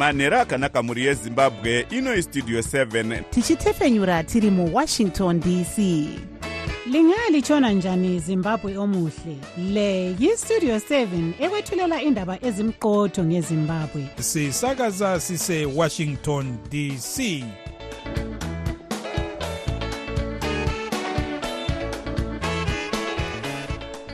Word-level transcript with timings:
manhero 0.00 0.40
akanaka 0.40 0.82
mhuri 0.82 1.06
yezimbabwe 1.06 1.86
inoi 1.90 2.22
studio 2.22 2.60
7 2.60 3.22
tichitefenyura 3.30 4.24
tiri 4.24 4.50
muwashington 4.50 5.40
dc 5.40 5.78
lingalitshona 6.86 7.70
njani 7.70 8.18
zimbabwe 8.18 8.76
omuhle? 8.76 9.36
Le 9.72 10.16
yistudio 10.18 10.76
7 10.76 11.32
ekwethulela 11.40 12.02
indaba 12.02 12.38
ezimqotho 12.42 13.24
ngezimbabwe. 13.24 14.06
Sisakaza 14.20 15.20
sisewashington 15.20 16.58
dc 16.70 17.44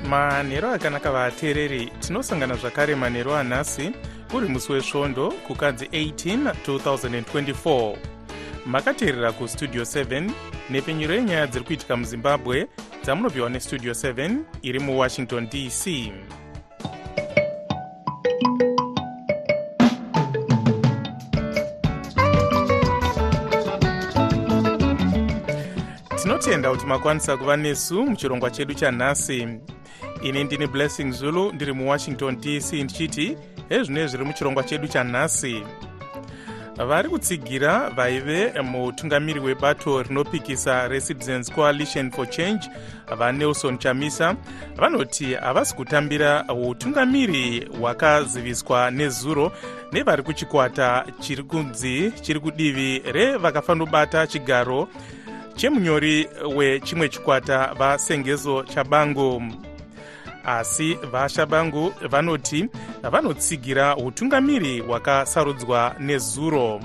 manhero 0.08 0.70
akanaka 0.70 1.12
vateereri 1.12 1.92
tinosangana 2.00 2.54
zvakare 2.56 2.94
manhero 2.94 3.36
anhasi 3.36 3.92
uri 4.36 4.48
musi 4.48 4.72
wesvondo 4.72 5.30
kukadzi 5.46 5.84
18 5.84 6.52
2024 6.66 7.96
makateerera 8.66 9.32
kustudio 9.32 9.82
7 9.82 10.30
nepfenyuro 10.70 11.14
yenyaya 11.14 11.46
dziri 11.46 11.64
kuitika 11.64 11.96
muzimbabwe 11.96 12.66
dzamunopiwa 13.02 13.48
nestudio 13.50 13.92
7 13.92 14.36
iri 14.62 14.78
muwashington 14.78 15.48
dc 15.52 15.84
tinotenda 26.22 26.70
kuti 26.70 26.86
makwanisa 26.86 27.36
kuva 27.36 27.56
nesu 27.56 28.02
muchirongwa 28.06 28.50
chedu 28.50 28.74
chanhasi. 28.74 29.48
Ini 30.22 30.44
ndini 30.44 30.66
blessing 30.66 31.10
zulu 31.12 31.52
ndiri 31.52 31.72
muwashington 31.72 32.40
dc 32.40 32.72
ndichiti 32.72 33.36
ezvino 33.70 34.06
zviri 34.06 34.24
muchirongwa 34.24 34.64
chedu 34.64 34.88
chanhasi 34.88 35.62
vari 36.84 37.08
kutsigira 37.08 37.90
vaive 37.90 38.52
mutungamiri 38.62 39.40
webato 39.40 40.02
rinopikisa 40.02 40.88
recitizens 40.88 41.52
coalition 41.52 42.10
for 42.10 42.26
change 42.30 42.68
vanelson 43.18 43.78
chamisa. 43.78 44.36
Vanoti 44.76 45.34
havasi 45.34 45.74
kutambira 45.74 46.44
utungamiri 46.44 47.68
hwakaziviswa 47.80 48.90
nezuro 48.90 49.52
nevari 49.92 50.22
kuchikwata 50.22 51.06
chiri 51.20 51.42
kunzi 51.42 52.12
chiri 52.22 52.40
kudivi 52.40 53.02
revakafanobata 53.12 54.26
chigaro 54.26 54.88
chemunyori 55.56 56.28
wechimwe 56.56 57.08
chikwata 57.08 57.74
vasengezo 57.74 58.62
chabangu 58.62 59.42
asi 60.46 60.94
vashabangu 61.12 61.92
vanoti 62.10 62.68
vanotsigira 63.02 63.96
utungamiri 63.96 64.80
hwakasarudzwa 64.80 65.94
nezuro. 66.00 66.80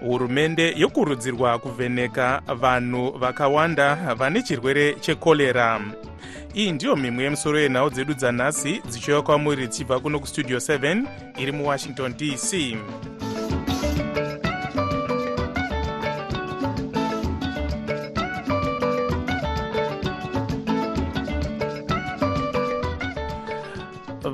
Hurumende 0.00 0.74
yokurudzirwa 0.76 1.58
kuvheneka 1.58 2.42
vanhu 2.60 3.10
vakawanda 3.18 4.14
vane 4.14 4.42
chirwere 4.42 4.94
chekorera 4.94 5.80
iyi 6.54 6.72
ndiyo 6.72 6.96
mimwe 6.96 7.24
yemusoro 7.24 7.60
yenhau 7.60 7.90
dzedu 7.90 8.14
dzanhasi 8.14 8.82
dzichiuya 8.88 9.22
kwamuri 9.22 9.66
dzichibva 9.66 10.00
kuno 10.00 10.20
kustudio 10.20 10.58
7 10.58 11.02
iri 11.38 11.52
muwashington 11.52 12.14
dc 12.16 12.76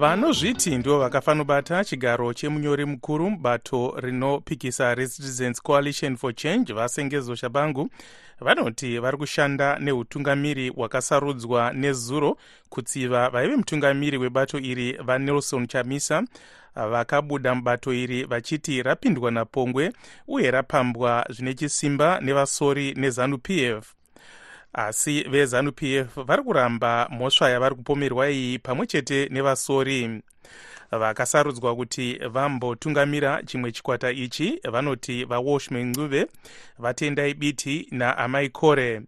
vanozviti 0.01 0.79
ndivo 0.79 0.99
vakafanobata 0.99 1.85
chigaro 1.85 2.33
chemunyori 2.33 2.85
mukuru 2.85 3.31
mubato 3.31 3.95
rinopikisa 3.97 4.95
recitizens 4.95 5.63
coalition 5.63 6.17
for 6.17 6.35
change 6.35 6.73
vasengezo 6.73 7.35
shabangu. 7.35 7.89
Vanoti 8.41 8.99
vari 8.99 9.17
kushanda 9.17 9.79
neutungamiri 9.79 10.69
hwakasarudzwa 10.69 11.73
nezuro 11.73 12.37
kutsiva 12.69 13.31
vaive 13.31 13.57
mutungamiri 13.57 14.19
webato 14.19 14.59
iri 14.59 14.93
vanelson 14.93 15.67
chamisa. 15.67 16.23
Vakabuda 16.75 17.55
mubato 17.55 17.93
iri 17.93 18.25
vachiti 18.25 18.83
rapindwa 18.83 19.31
napongwe 19.31 19.93
uye 20.29 20.51
rapambwa 20.51 21.27
zvine 21.31 21.55
chisimba 21.55 22.21
nevasori 22.21 22.95
nezanup 22.95 23.51
f 23.51 24.00
asi 24.73 25.23
vezanup 25.23 25.83
f 25.83 26.15
vari 26.17 26.43
kuramba 26.43 27.09
mhosva 27.11 27.51
yavari 27.51 27.75
kupomerwa 27.75 28.31
iyi 28.31 28.59
pamwe 28.59 28.87
chete 28.87 29.29
nevasori. 29.31 30.23
Vakasarudzwa 30.91 31.77
kuti 31.77 32.19
vambotungamira 32.29 33.43
chimwe 33.43 33.73
chikwata 33.73 34.11
ichi 34.11 34.61
vanoti 34.73 35.25
vawashman 35.25 35.87
nguve 35.89 36.27
vatendai 36.79 37.35
biti 37.35 37.89
naamai 37.91 38.49
kore 38.49 39.03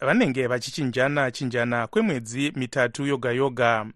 vanenge 0.00 0.46
vachichinjana 0.46 1.30
chinjana 1.30 1.86
kwemwedzi 1.86 2.52
mitatu 2.56 3.06
yoga 3.06 3.30
yoga. 3.32 3.86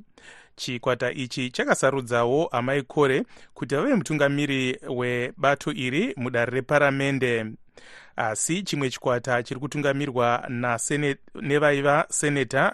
Chikwata 0.57 1.13
ichi 1.13 1.51
chakasarudzawo 1.51 2.47
amai 2.47 2.83
kore 2.83 3.23
kuti 3.55 3.75
vave 3.75 3.95
mutungamiri 3.95 4.79
webato 4.89 5.73
iri 5.73 6.15
mudare 6.17 6.53
reparamende 6.53 7.47
asi 8.17 8.63
chimwe 8.63 8.91
chikwata 8.91 9.43
chiri 9.43 9.61
kutungamirwa 9.61 10.49
nevaiva 11.41 12.07
seneta 12.09 12.73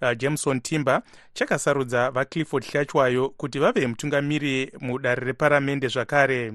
vajameson 0.00 0.56
uh, 0.56 0.62
timber 0.62 1.02
chakasarudza 1.34 2.10
vaclifford 2.10 2.64
hlachwayo 2.64 3.28
kuti 3.28 3.58
vave 3.58 3.86
mutungamiri 3.86 4.72
mudare 4.80 5.26
reparamende 5.26 5.88
zvakare. 5.88 6.52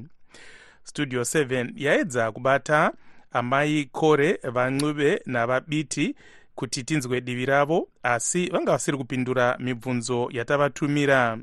Studio 0.83 1.21
7 1.21 1.71
yaedza 1.75 2.31
kubata 2.31 2.93
amai 3.31 3.89
kore 3.91 4.39
vancuve 4.43 5.21
navabiti 5.25 6.15
kuti 6.55 6.83
tinzwe 6.83 7.21
divi 7.21 7.45
ravo 7.45 7.87
asi 8.03 8.49
vanga 8.49 8.71
vasiri 8.71 8.97
kupindura 8.97 9.57
mibvunzo 9.59 10.29
yatavatumira. 10.31 11.37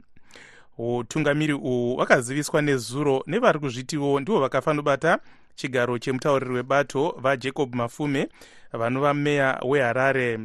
Utungamiri 0.78 1.52
uhu 1.52 1.96
hwakaziviswa 1.96 2.62
nezuro 2.62 3.22
nevari 3.26 3.58
kuzvitiwo 3.58 4.20
ndivo 4.20 4.40
vakafanobata 4.40 5.18
chigaro 5.56 5.98
chemutauriri 5.98 6.54
webato 6.54 7.14
vajacob 7.18 7.74
mafume 7.74 8.28
vanova 8.72 9.14
meya 9.14 9.60
weharare. 9.64 10.38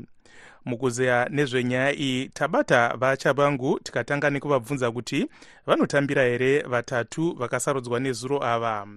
Mukuzeya 0.66 1.28
nezvenyaya 1.32 1.94
iyi 1.94 2.30
tabata 2.34 2.96
vachabangu 2.98 3.80
tikatanga 3.80 4.30
nekuvabvunza 4.30 4.92
kuti 4.92 5.28
vanotambira 5.68 6.24
here 6.24 6.62
vatatu 6.62 7.34
vakasarudzwa 7.34 8.00
nezuro 8.00 8.44
ava? 8.44 8.88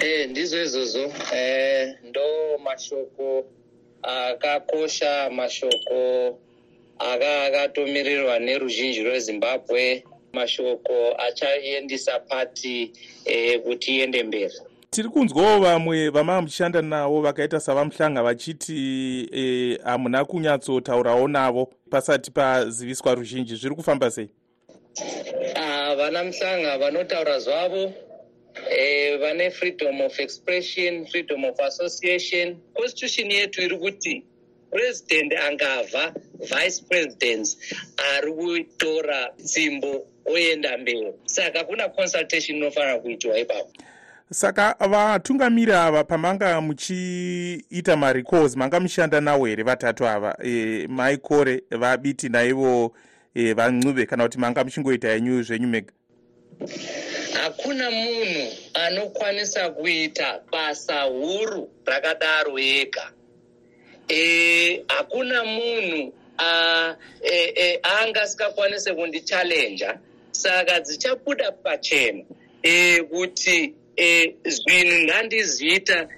E, 0.00 0.26
ndizvo 0.26 0.62
izvozvo 0.62 1.12
e, 1.34 1.94
ndo 2.08 2.58
mashoko 2.64 3.44
akakosha 4.02 5.30
mashoko 5.30 6.38
aka 6.98 7.44
akatomirirwa 7.44 8.38
neruzhinji 8.38 9.02
rwezimbabwe. 9.02 10.04
Mashoko 10.32 11.14
achaendisa 11.18 12.20
pati 12.20 12.92
e, 13.24 13.58
kuti 13.58 13.96
iende 13.96 14.22
mberi 14.22 14.54
tiri 14.90 15.08
kunzwawo 15.08 15.60
vamwe 15.60 16.08
vamava 16.10 16.42
muchishanda 16.42 16.82
navo 16.82 17.20
vakaita 17.20 17.60
savamuhlanga 17.60 18.22
vachiti 18.22 19.78
hamuna 19.84 20.20
e, 20.20 20.24
kunyatsotaurawo 20.24 21.28
navo 21.28 21.72
pasati 21.90 22.30
paziviswa 22.30 23.14
ruzhinji. 23.14 23.56
Zviri 23.56 23.74
kufamba 23.74 24.10
sei? 24.10 24.28
Vana 25.96 26.24
muhlanga 26.24 26.78
vanotaura 26.78 27.38
zvavo. 27.38 27.92
E, 28.70 29.16
vane 29.16 29.50
freedom 29.50 30.00
of 30.00 30.18
expression 30.20 31.06
freedom 31.06 31.44
of 31.44 31.60
association. 31.60 32.56
Constitution 32.74 33.30
yetu 33.30 33.62
iri 33.62 33.78
kuti 33.78 34.24
purezidendi 34.70 35.36
angavha 35.36 36.14
vice 36.40 36.82
presidents 36.88 37.56
ari 38.14 38.32
kutora 38.32 39.32
tsimbo 39.44 40.06
oenda 40.26 40.78
mberi. 40.78 41.12
Saka 41.24 41.64
kuna 41.64 41.88
consultation 41.88 42.58
inofanira 42.58 42.98
kuitiwa 42.98 43.38
ipapo 43.38 43.72
saka 44.32 44.76
vatungamiri 44.88 45.72
ava 45.72 46.04
pamanga 46.04 46.60
muchiita 46.60 47.96
marecalls 47.96 48.56
manga 48.56 48.80
muchishanda 48.80 49.20
nawo 49.20 49.46
here 49.46 49.62
vatatu 49.62 50.06
ava 50.06 50.36
e, 50.44 50.86
maikore 50.86 51.62
vabiti 51.70 52.28
naivo 52.28 52.92
e, 53.34 53.52
vancuve 53.52 54.06
kana 54.06 54.22
kuti 54.22 54.38
manga 54.38 54.64
muchingoita 54.64 55.08
yenyu 55.08 55.42
zvenyu 55.42 55.68
mega? 55.68 55.92
Hakuna 57.32 57.90
munhu 57.90 58.52
anokwanisa 58.74 59.70
kuita 59.70 60.40
basa 60.52 61.02
huru 61.02 61.70
rakadaro 61.86 62.58
ega. 62.58 63.12
Hakuna 64.88 65.44
e, 65.44 65.46
munhu 65.46 66.12
aangasingakwanise 67.84 68.90
e, 68.90 68.92
e, 68.92 68.96
kundichallenja 68.96 69.98
saka 70.30 70.80
dzichabuda 70.80 71.52
pachena 71.52 72.24
e, 72.62 73.02
kuti 73.02 73.74
e, 73.96 74.36
zvinhu 74.44 74.98
ndandiziita 75.04 76.08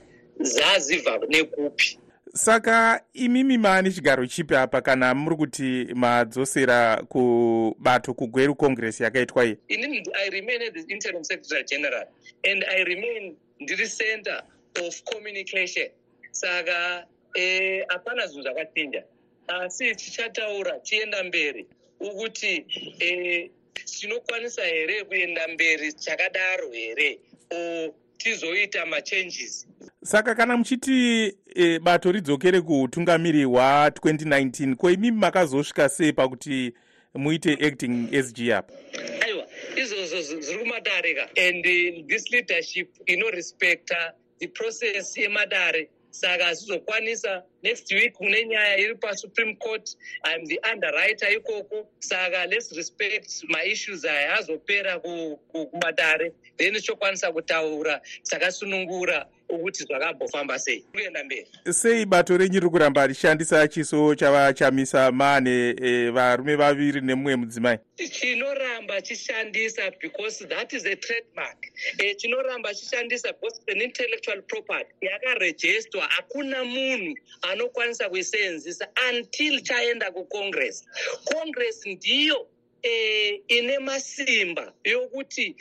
zazibva 0.41 1.19
nekupi 1.29 1.99
saka 2.35 3.01
imimi 3.13 3.59
maane 3.59 3.91
chigaro 3.91 4.27
chipi 4.27 4.55
apa 4.55 4.81
kana 4.83 5.15
muri 5.15 5.37
kuti 5.37 5.89
madzosera 5.95 7.03
kubato 7.09 8.15
kugweru 8.15 8.55
congress 8.55 9.01
yakaitwa 9.01 9.45
iyi? 9.45 9.57
Inini 9.69 10.03
i 10.15 10.31
remain 10.31 10.63
at 10.63 10.75
the 10.75 10.85
interim 10.89 11.25
secretary 11.25 11.65
general 11.65 12.05
and 12.45 12.65
i 12.65 12.85
remain 12.85 13.37
ndiri 13.61 13.89
center 13.89 14.43
of 14.81 15.03
communication. 15.05 15.89
Saka 16.31 17.07
eh, 17.35 17.85
hapana 17.89 18.27
zvinhu 18.27 18.43
zvakachinja 18.43 19.05
asi 19.49 19.95
tichataura 19.95 20.79
tienda 20.79 21.25
mberi 21.25 21.67
ukuti 22.01 22.67
tinokwanisa 23.85 24.65
here 24.65 25.05
kuenda 25.05 25.49
mberi 25.49 25.93
chakadaro 25.93 26.71
here 26.73 27.19
o 27.53 27.95
tizoita 28.19 28.87
machanges. 28.87 29.67
Saka 30.05 30.35
kana 30.35 30.57
muchiti 30.57 31.37
e, 31.55 31.79
bato 31.79 32.13
ridzokere 32.13 32.61
kuutungamiri 32.61 33.45
hwa2019 33.45 34.75
ko 34.75 34.91
imimi 34.91 35.19
makazosvika 35.19 35.89
sei 35.89 36.13
pakuti 36.13 36.73
muite 37.15 37.53
acting 37.53 38.23
sg 38.23 38.51
apa? 38.51 38.75
Aiwa 39.21 39.47
izvozvo 39.77 40.23
zviri 40.23 40.59
kumadare 40.59 41.15
ka. 41.15 41.29
And 41.37 41.65
this 42.09 42.31
leadership 42.31 42.89
inorespecta 43.07 44.13
the 44.39 44.47
process 44.47 45.17
yemadare 45.17 45.89
saka 46.13 46.45
hazvizokwanisa 46.45 47.43
next 47.63 47.93
week 47.93 48.13
kune 48.13 48.45
nyaya 48.45 48.77
iri 48.79 48.95
pasupreme 48.95 49.57
court. 49.59 49.97
Im 50.35 50.47
the 50.47 50.61
underwriter 50.73 51.27
ikoko. 51.27 51.87
Saka 52.01 52.47
lets 52.47 52.77
respect 52.77 53.45
maissues 53.49 54.05
aya 54.05 54.37
azopera 54.39 55.01
kumadare 55.01 56.33
then 56.59 56.75
tichokwanisa 56.75 57.33
kutaura 57.33 58.01
takasunungura 58.31 59.27
ukuthi 59.57 59.85
zvakambofamba 59.85 60.59
sei 60.59 60.81
kuenda 60.81 61.25
mberi 61.25 61.47
sei 61.71 62.07
bato 62.07 62.37
renyu 62.37 62.61
riri 62.61 62.71
kuramba 62.71 63.07
richishandisa 63.07 63.69
chiso 63.69 64.15
chavachamisa 64.15 65.13
mane 65.13 65.77
e, 65.83 66.11
varume 66.11 66.57
vaviri 66.57 67.01
nemumwe 67.01 67.37
mudzimai 67.37 67.79
chinoramba 68.11 69.03
chishandisa 69.03 69.91
because 70.01 70.47
that 70.49 70.73
is 70.73 70.87
a 70.87 70.97
trademark 70.97 71.59
e, 71.99 72.15
chinoramba 72.15 72.75
chishandisa 72.75 73.33
because 73.33 73.61
an 73.69 73.81
intellectual 73.81 74.43
property 74.43 74.93
yakarejestwa 75.01 76.03
hakuna 76.03 76.65
munhu 76.65 77.17
anokwanisa 77.43 78.09
kuisenzisa 78.09 78.89
until 79.11 79.61
chaenda 79.61 80.11
kucongress 80.11 80.85
congress 81.25 81.87
ndiyo 81.87 82.47
eh, 82.83 83.41
ine 83.49 83.79
masimba 83.79 84.73
yokuti 84.85 85.57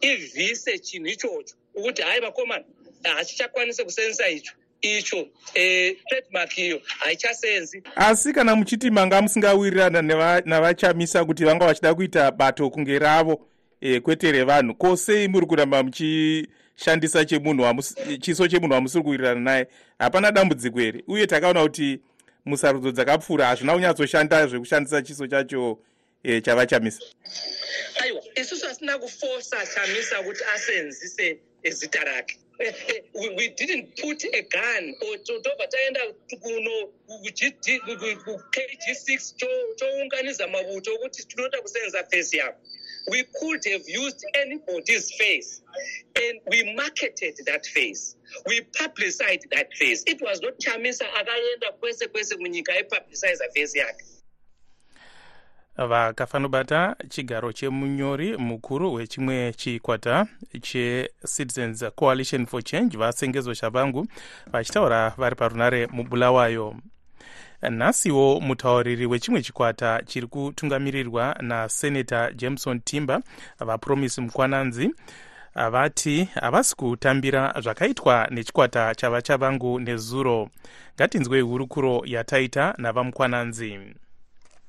ivhise 0.00 0.78
chinhu 0.78 1.06
ichocho 1.06 1.54
ukuthi 1.74 2.02
hayi 2.02 2.20
vakomana 2.20 2.64
hachichakwanisi 3.10 3.84
kusenzisa 3.84 4.28
icho 4.28 4.52
icho 4.80 5.28
eh, 5.54 5.96
trademark 6.08 6.58
iyo 6.58 6.82
haichasenzi 6.98 7.82
asi 7.96 8.32
kana 8.32 8.56
muchiti 8.56 8.90
manga 8.90 9.22
musingawirirana 9.22 10.02
navachamisa 10.44 11.24
kuti 11.24 11.44
vanga 11.44 11.66
vachida 11.66 11.94
kuita 11.94 12.30
bato 12.30 12.70
kunge 12.70 12.98
ravo 12.98 13.48
e, 13.82 14.00
kwete 14.00 14.32
revanhu 14.32 14.74
ko 14.74 14.96
sei 14.96 15.28
muri 15.28 15.46
kuramba 15.46 15.82
muchishandisa 15.82 17.24
chemunhu 17.24 17.82
chiso 18.20 18.48
chemunhu 18.48 18.74
wamusiri 18.74 19.04
kuwirirana 19.04 19.40
naye? 19.40 19.66
Hapana 19.98 20.32
dambudziko 20.32 20.78
here. 20.78 21.04
Uye 21.08 21.26
takaona 21.26 21.62
kuti 21.62 22.00
musarudzo 22.44 22.92
dzakapfuura 22.92 23.46
hazvina 23.46 23.72
kunyatsoshanda 23.72 24.46
zvekushandisa 24.46 25.02
chiso 25.02 25.26
chacho 25.26 25.78
e, 26.22 26.40
chavachamisa. 26.40 27.00
Aiwa 28.02 28.22
isusu 28.34 28.66
hasina 28.66 28.98
kufosa 28.98 29.56
chamisa 29.66 30.22
kuti 30.22 30.44
asenzise 30.54 31.38
zita 31.70 32.04
rake 32.04 32.38
we, 33.14 33.34
we 33.36 33.48
didn't 33.56 33.96
put 33.96 34.22
a 34.24 34.42
gun. 34.42 34.94
Or 35.02 35.16
tobva 35.18 35.66
taenda 35.68 36.00
kuno 36.42 36.92
kg 38.50 38.94
six 38.94 39.34
chounganiza 39.76 40.46
mavuto 40.48 40.94
okuti 40.94 41.24
tinoda 41.24 41.60
kusenza 41.62 42.04
face 42.10 42.36
yavo 42.36 42.56
we 43.10 43.24
could 43.40 43.60
have 43.64 43.82
used 43.86 44.24
anybody's 44.34 45.10
face 45.12 45.60
and 46.16 46.40
we 46.48 46.74
marketed 46.74 47.34
that 47.46 47.66
face. 47.66 48.16
We 48.46 48.60
publicized 48.78 49.46
that 49.50 49.72
face. 49.74 50.04
It 50.06 50.20
was 50.22 50.40
not 50.40 50.58
chamisa 50.58 51.04
akaenda 51.14 51.72
kwese 51.80 52.08
kwese 52.08 52.36
munyika 52.36 52.72
aipubliciza 52.72 53.48
face 53.54 53.78
yake 53.78 54.04
vakafanobata 55.76 56.96
chigaro 57.08 57.52
chemunyori 57.52 58.36
mukuru 58.36 58.92
wechimwe 58.94 59.52
chikwata 59.52 60.26
checitizens 60.60 61.84
coalition 61.96 62.46
for 62.46 62.62
change 62.62 62.96
vasengezo 62.96 63.54
shavangu 63.54 64.06
vachitaura 64.46 65.12
vari 65.18 65.36
parunare 65.36 65.86
mubulawayo. 65.86 66.76
Nhasiwo 67.70 68.40
mutauriri 68.40 69.06
wechimwe 69.06 69.42
chikwata 69.42 70.02
chiri 70.06 70.26
kutungamirirwa 70.26 71.36
nasenata 71.40 72.32
jameson 72.32 72.80
timber 72.80 73.20
vapromisi 73.58 74.20
mukwananzi 74.20 74.94
vati 75.70 76.24
havasi 76.24 76.76
kutambira 76.76 77.54
zvakaitwa 77.60 78.28
nechikwata 78.30 78.94
chavachavangu 78.94 79.80
nezuro. 79.80 80.48
Ngatinzwei 80.96 81.40
hurukuro 81.40 82.02
yataita 82.04 82.74
navamukwananzi 82.78 83.78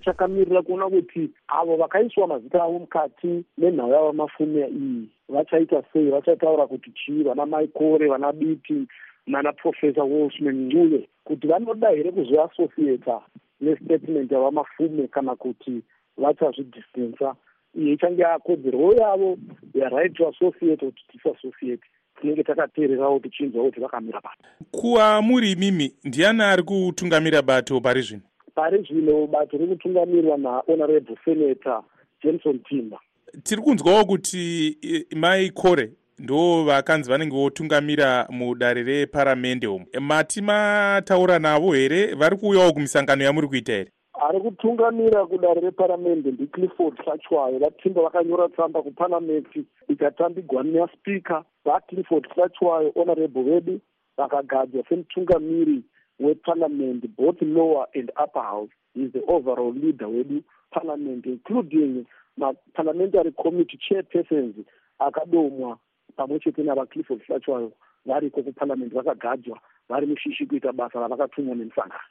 chakamirira 0.06 0.62
kuona 0.62 0.90
kuti 0.90 1.30
avo 1.48 1.76
vakaiswa 1.76 2.28
mazita 2.28 2.64
avo 2.64 2.80
mukati 2.80 3.46
menhau 3.58 3.92
yavo 3.92 4.14
mafume 4.14 4.68
iyi. 4.68 5.10
Vachaita 5.30 5.84
sei? 5.94 6.10
Vachataura 6.10 6.68
kuti 6.68 6.92
chii? 6.92 7.24
Vana 7.24 7.46
maikore 7.46 8.08
vana 8.08 8.32
biti 8.34 8.88
nana 9.28 9.54
profesa 9.54 10.04
wolsman 10.04 10.66
nguye 10.66 11.10
kuti 11.24 11.48
vanoda 11.48 11.90
here 11.90 12.12
kuzoasociata 12.12 13.22
nestatement 13.62 14.32
yavamafume 14.32 15.08
kana 15.08 15.36
kuti 15.36 15.82
vachazvidistensa 16.18 17.36
iyo 17.76 17.94
ichange 17.94 18.22
yakodzerwo 18.22 18.94
yavo 18.94 19.38
yaright 19.74 20.14
to 20.14 20.28
associate 20.28 20.86
kuti 20.86 21.04
disassociate 21.14 21.84
tinenge 22.22 22.44
takateererawo 22.44 23.20
tichinzwa 23.20 23.64
kuti 23.64 23.80
vakamira 23.80 24.22
bato. 24.22 24.44
Kuva 24.72 25.22
muri 25.22 25.52
imimi 25.52 25.94
ndiani 26.04 26.42
ari 26.42 26.64
kutungamira 26.64 27.42
bato 27.42 27.82
pari 27.82 28.02
zvino 28.02 28.22
pari 28.56 28.84
zvino 28.84 29.28
bato 29.28 29.58
riri 29.58 29.76
kutungamirwa 29.76 30.38
nahonorable 30.38 31.18
senator 31.26 31.84
jameson 32.24 32.60
timber 32.60 33.00
tiri 33.44 33.62
kunzwawo 33.62 34.06
kuti 34.06 34.78
mai 35.16 35.50
kore 35.50 35.92
ndo 36.20 36.64
vakanzi 36.64 37.10
vanenge 37.10 37.36
votungamira 37.36 38.28
mudare 38.30 38.84
reparamende 38.84 39.68
umu. 39.68 39.86
Mati 40.02 40.42
mataura 40.42 41.40
navo 41.40 41.74
here? 41.74 42.16
Vari 42.16 42.38
kuuyawo 42.38 42.74
kumisangano 42.74 43.24
yamuri 43.24 43.48
kuita 43.48 43.74
here? 43.74 43.92
Ari 44.30 44.40
kutungamira 44.40 45.26
kudare 45.26 45.62
reparamende 45.62 46.32
ndiclifford 46.32 47.06
sachwayo 47.06 47.60
vatimba 47.60 48.02
vakanyora 48.02 48.50
tsamba 48.50 48.81
kupanameti 48.81 49.66
ikatambigwa 49.90 50.64
naspeaker 50.64 51.44
vaclifford 51.66 52.28
sachwayo 52.36 52.92
honorable 52.95 53.44
vedu 53.44 53.80
vakagadzwa 54.18 54.83
semutungamiri 54.90 55.83
weparliament 56.23 57.07
both 57.18 57.42
lower 57.42 57.87
and 57.95 58.11
upper 58.23 58.42
house 58.42 58.71
is 58.95 59.11
the 59.11 59.21
overall 59.27 59.73
leader 59.73 60.07
wedu 60.07 60.44
parliament 60.71 61.25
including 61.25 62.06
maparliamentary 62.37 63.31
committee 63.31 63.77
chairpersons 63.77 64.56
akadomwa 64.99 65.77
pamwe 66.15 66.39
chete 66.39 66.63
navaclifford 66.63 67.21
flachwayo 67.21 67.71
variko 68.06 68.44
kuparliament 68.44 68.94
vakagadzwa 68.94 69.59
vari 69.89 70.07
mushishi 70.07 70.45
kuita 70.45 70.71
basa 70.71 70.99
ravakatumwa 70.99 71.56
nemusangano 71.56 72.01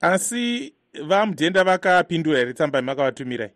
asi 0.00 0.74
vamudhenda 1.06 1.64
vakapindura 1.64 2.38
here 2.38 2.52
tsamba 2.52 2.78
yamakavatumirai 2.78 3.50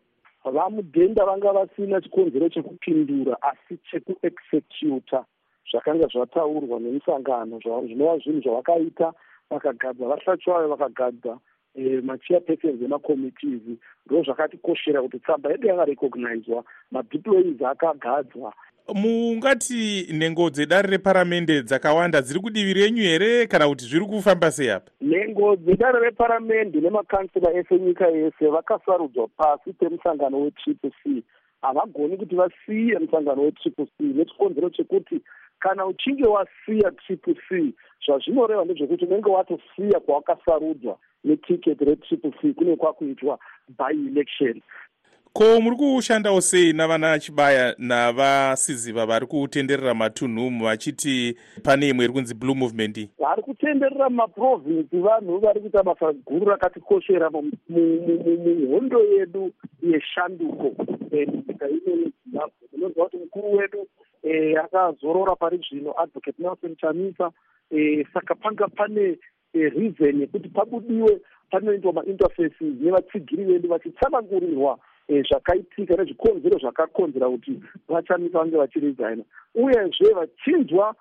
vamudhenda 0.44 1.24
vanga 1.24 1.52
vasina 1.52 2.00
chikonzero 2.00 2.48
chekupindura 2.48 3.36
asi 3.42 3.78
chekuexecuta 3.90 5.24
zvakanga 5.70 6.06
zvataurwa 6.06 6.80
nemusangano 6.80 7.58
zvinova 7.58 8.18
zvinhu 8.18 8.40
zvavakaita 8.40 9.12
vakagadza 9.52 10.08
vahlachwayo 10.10 10.68
vakagadza 10.68 11.38
eh, 11.74 12.02
machairpersons 12.04 12.82
emacommittees 12.82 13.62
ndo 14.06 14.22
zvakatikoshera 14.22 15.02
kuti 15.02 15.18
tsamba 15.18 15.50
yedu 15.50 15.68
yakarecognizwa 15.68 16.64
madeployees 16.90 17.62
akagadzwa. 17.62 18.52
Mungati 18.94 20.06
nhengo 20.12 20.50
dzedare 20.50 20.90
reparamende 20.90 21.62
dzakawanda 21.62 22.22
dziri 22.22 22.40
kudivi 22.40 22.74
renyu 22.74 23.02
here 23.02 23.46
kana 23.46 23.68
kuti 23.68 23.84
zviri 23.84 24.06
kufamba 24.06 24.50
sei 24.50 24.70
apa? 24.70 24.90
Nhengo 25.00 25.56
dzedare 25.56 26.00
reparamende 26.00 26.80
nemakansela 26.80 27.52
ese 27.52 27.78
nyika 27.78 28.06
yese 28.06 28.46
vakasarudzwa 28.46 29.28
pasi 29.28 29.72
pemusangano 29.72 30.40
wetriple 30.40 30.90
c. 31.02 31.22
Havagoni 31.62 32.16
kuti 32.16 32.34
vasiye 32.34 32.98
musangano 32.98 33.42
wetriple 33.42 33.86
c 33.86 34.04
nechikonzero 34.04 34.70
chekuti 34.70 35.20
kana 35.62 35.86
uchinge 35.86 36.26
wasiya 36.26 36.90
triple 36.90 37.36
c 37.48 37.74
zvazvinoreva 38.06 38.64
ndezvekuti 38.64 39.04
unenge 39.04 39.30
watosiya 39.30 40.00
kwawakasarudzwa 40.00 40.98
netiketi 41.24 41.84
retriple 41.84 42.32
c 42.40 42.52
kune 42.54 42.76
kwakuitwa 42.76 43.38
by 43.78 43.92
election. 44.08 44.60
Ko 45.32 45.60
muri 45.60 45.76
kushandawo 45.76 46.40
sei 46.40 46.72
navana 46.72 47.18
chibaya 47.18 47.74
navasiziva 47.78 49.06
vari 49.06 49.26
kutenderera 49.26 49.94
matunhu 49.94 50.64
vachiti 50.64 51.36
pane 51.62 51.88
imwe 51.88 52.04
iri 52.04 52.12
kunzi 52.12 52.34
blue 52.34 52.54
movement? 52.54 52.96
Iyi 52.96 53.10
vari 53.18 53.42
kutenderera 53.42 54.10
mumaprovinsi 54.10 54.96
vanhu 54.96 55.38
vari 55.38 55.60
kuita 55.60 55.82
basa 55.82 56.12
guru 56.12 56.46
rakatikoshera 56.46 57.30
muhondo 57.30 59.00
yedu 59.04 59.52
yeshanduko. 59.82 60.84
Nyika 61.12 61.68
ino 61.68 61.90
yezimbabwe 62.02 62.68
munonzwa 62.72 63.04
kuti 63.04 63.16
mukuru 63.16 63.56
wedu 63.56 63.86
akazorora 64.64 65.36
pari 65.36 65.60
zvino 65.68 65.94
advocate 65.98 66.42
nelson 66.42 66.76
chamisa. 66.76 67.30
E, 67.70 68.06
saka 68.14 68.34
panga 68.34 68.68
pane 68.68 69.18
e, 69.54 69.68
reason 69.68 70.20
yekuti 70.20 70.48
pabudiwe 70.48 71.20
panoitwa 71.50 71.92
mainterfaces 71.92 72.52
nevatsigiri 72.60 73.44
vedu 73.44 73.68
vachitsanangurirwa 73.68 74.78
zvakaitika 75.08 75.96
nezvikonzero 75.96 76.58
zvakakonzera 76.58 77.28
kuti 77.28 77.60
vachamisa 77.88 78.38
vange 78.38 78.56
vachiresigna 78.56 79.24
uyezve 79.54 80.14
vachinzwa 80.14 80.94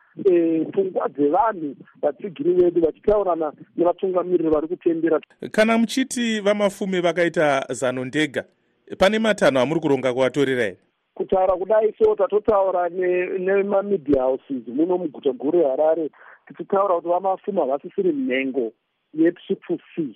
pfungwa 0.72 1.10
dzevanhu 1.10 1.76
vatsigiri 2.02 2.54
vedu 2.54 2.82
vachitaurana 2.82 3.54
nevatungamiriri 3.78 4.50
vari 4.50 4.68
kutendera. 4.68 5.22
Kana 5.52 5.78
muchiti 5.78 6.40
vamafume 6.40 7.02
vakaita 7.02 7.66
zano 7.70 8.06
ndega 8.06 8.44
pane 8.98 9.20
matanho 9.20 9.60
amuri 9.60 9.80
kuronga 9.80 10.14
kuvatorera 10.14 10.64
here 10.64 10.78
kutaura 11.22 11.54
kudai 11.58 11.94
so 11.98 12.16
tatotaura 12.16 12.90
nemamedia 12.90 14.22
houses 14.22 14.68
muno 14.68 14.98
muguta 14.98 15.32
guru 15.32 15.60
reharare 15.60 16.10
tichitaura 16.48 16.96
kuti 16.96 17.08
vamafuma 17.08 17.66
vasisiri 17.66 18.12
nhengo 18.12 18.72
yetriple 19.14 19.78
c 19.96 20.16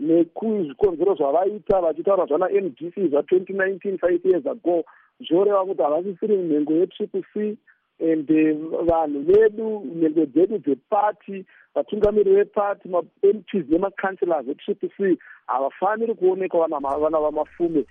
nekuzvikonzero 0.00 1.14
zvavaita 1.14 1.80
vachitaura 1.80 2.26
zvana 2.26 2.48
mdc 2.48 2.94
zva2019 2.96 3.98
five 3.98 4.20
years 4.24 4.46
ago. 4.46 4.84
Zvoreva 5.28 5.64
kuti 5.64 5.82
havasisiri 5.82 6.36
nhengo 6.36 6.72
yetriple 6.72 7.22
c 7.32 7.56
and 8.00 8.30
eh, 8.30 8.56
vanhu 8.88 9.20
vedu 9.22 9.82
nhengo 9.94 10.26
dzedu 10.26 10.58
dzepati 10.58 11.44
vatungamiri 11.74 12.34
vepati 12.34 12.88
mamps 12.88 13.54
nemacancellors 13.68 14.48
etriple 14.48 14.90
c 14.96 15.18
havafaniri 15.46 16.14
kuonekwa 16.14 16.68
vana 16.68 17.20
vamafume 17.20 17.84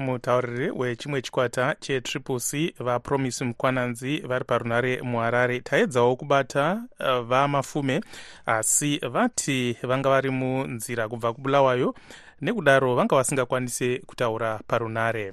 mutauriri 0.00 0.70
wechimwe 0.70 1.22
chikwata 1.22 1.74
chetriple 1.80 2.38
c 2.40 2.74
vapromisi 2.78 3.44
mukwananzi 3.44 4.18
vari 4.20 4.44
parunare 4.44 5.02
muharare. 5.02 5.60
Taedzawo 5.60 6.16
kubata 6.16 6.82
uh, 7.00 7.20
vamafume 7.20 8.00
asi 8.46 8.98
vati 8.98 9.76
vanga 9.82 10.08
vari 10.08 10.30
munzira 10.30 11.08
kubva 11.08 11.32
kubulawayo 11.32 11.94
nekudaro 12.40 12.94
vanga 12.94 13.16
vasingakwanisi 13.16 13.98
kutaura 14.06 14.60
parunare 14.66 15.32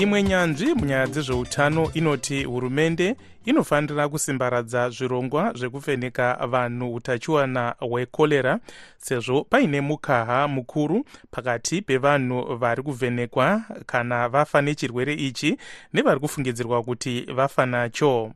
imwe 0.00 0.22
nyanzvi 0.22 0.74
munyaya 0.74 1.06
dzezveutano 1.06 1.90
inoti 1.94 2.44
hurumende 2.44 3.16
inofanira 3.44 4.08
kusimbaradza 4.08 4.90
zvirongwa 4.90 5.52
zvekuvheneka 5.56 6.46
vanhu 6.46 6.94
utachiwana 6.94 7.74
hwekorera 7.80 8.58
sezvo 8.98 9.44
paine 9.44 9.80
mukaha 9.80 10.48
mukuru 10.48 11.04
pakati 11.30 11.82
pevanhu 11.82 12.56
vari 12.56 12.82
kuvhenekwa 12.82 13.62
kana 13.86 14.28
vafa 14.28 14.62
nechirwere 14.62 15.14
ichi 15.14 15.56
nevari 15.92 16.20
kufungidzirwa 16.20 16.82
kuti 16.82 17.20
vafa 17.20 17.66
nacho 17.66 18.32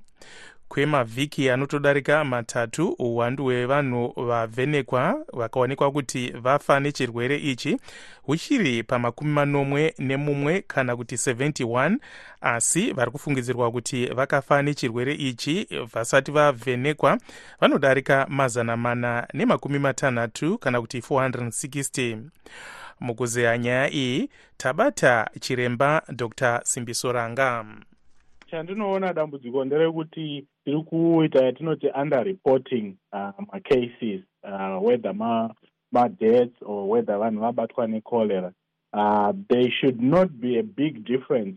kwemavhiki 0.74 1.50
anotodarika 1.50 2.24
matatu 2.24 2.96
uwandu 2.98 3.44
hwevanhu 3.44 4.12
vavhenekwa 4.16 5.24
vakaonekwa 5.32 5.92
kuti 5.92 6.30
vafa 6.30 6.80
nechirwere 6.80 7.36
ichi. 7.36 7.76
Huchiri 8.22 8.82
pamakumi 8.82 9.30
manomwe 9.32 9.94
nemumwe 9.98 10.60
kana 10.62 10.96
kuti 10.96 11.14
71 11.14 11.96
asi 12.40 12.92
vari 12.92 13.10
kufungidzirwa 13.10 13.70
kuti 13.72 14.06
vakafa 14.06 14.62
nechirwere 14.62 15.14
ichi 15.14 15.68
vasati 15.92 16.30
vavhenekwa 16.30 17.18
vanodarika 17.60 18.26
mazana 18.28 18.76
mana 18.76 19.26
nemakumi 19.34 19.78
matanhatu 19.78 20.58
kana 20.58 20.80
kuti 20.80 20.98
460 20.98 22.18
mukuzeya 23.00 23.58
nyaya 23.58 23.90
iyi 23.92 24.30
tabata 24.56 25.30
chiremba 25.40 26.02
dr 26.08 26.60
simbisoranga 26.64 27.64
chandinoona 28.50 29.12
dambudziko 29.12 29.64
nderekuti 29.64 30.46
tiri 30.64 30.82
kuita 30.82 31.44
yatinoti 31.44 31.90
under 32.00 32.24
reporting 32.24 32.96
uh, 33.12 33.30
macases 33.52 34.22
uh, 34.42 34.78
whether 34.80 35.12
madeaths 35.12 36.60
ma 36.62 36.66
or 36.66 36.88
whether 36.88 37.18
vanhu 37.18 37.40
vabatwa 37.40 37.86
necholera. 37.86 38.52
Uh, 38.92 39.32
there 39.50 39.70
should 39.70 40.00
not 40.00 40.28
be 40.40 40.58
a 40.58 40.62
big 40.62 41.04
difference 41.04 41.56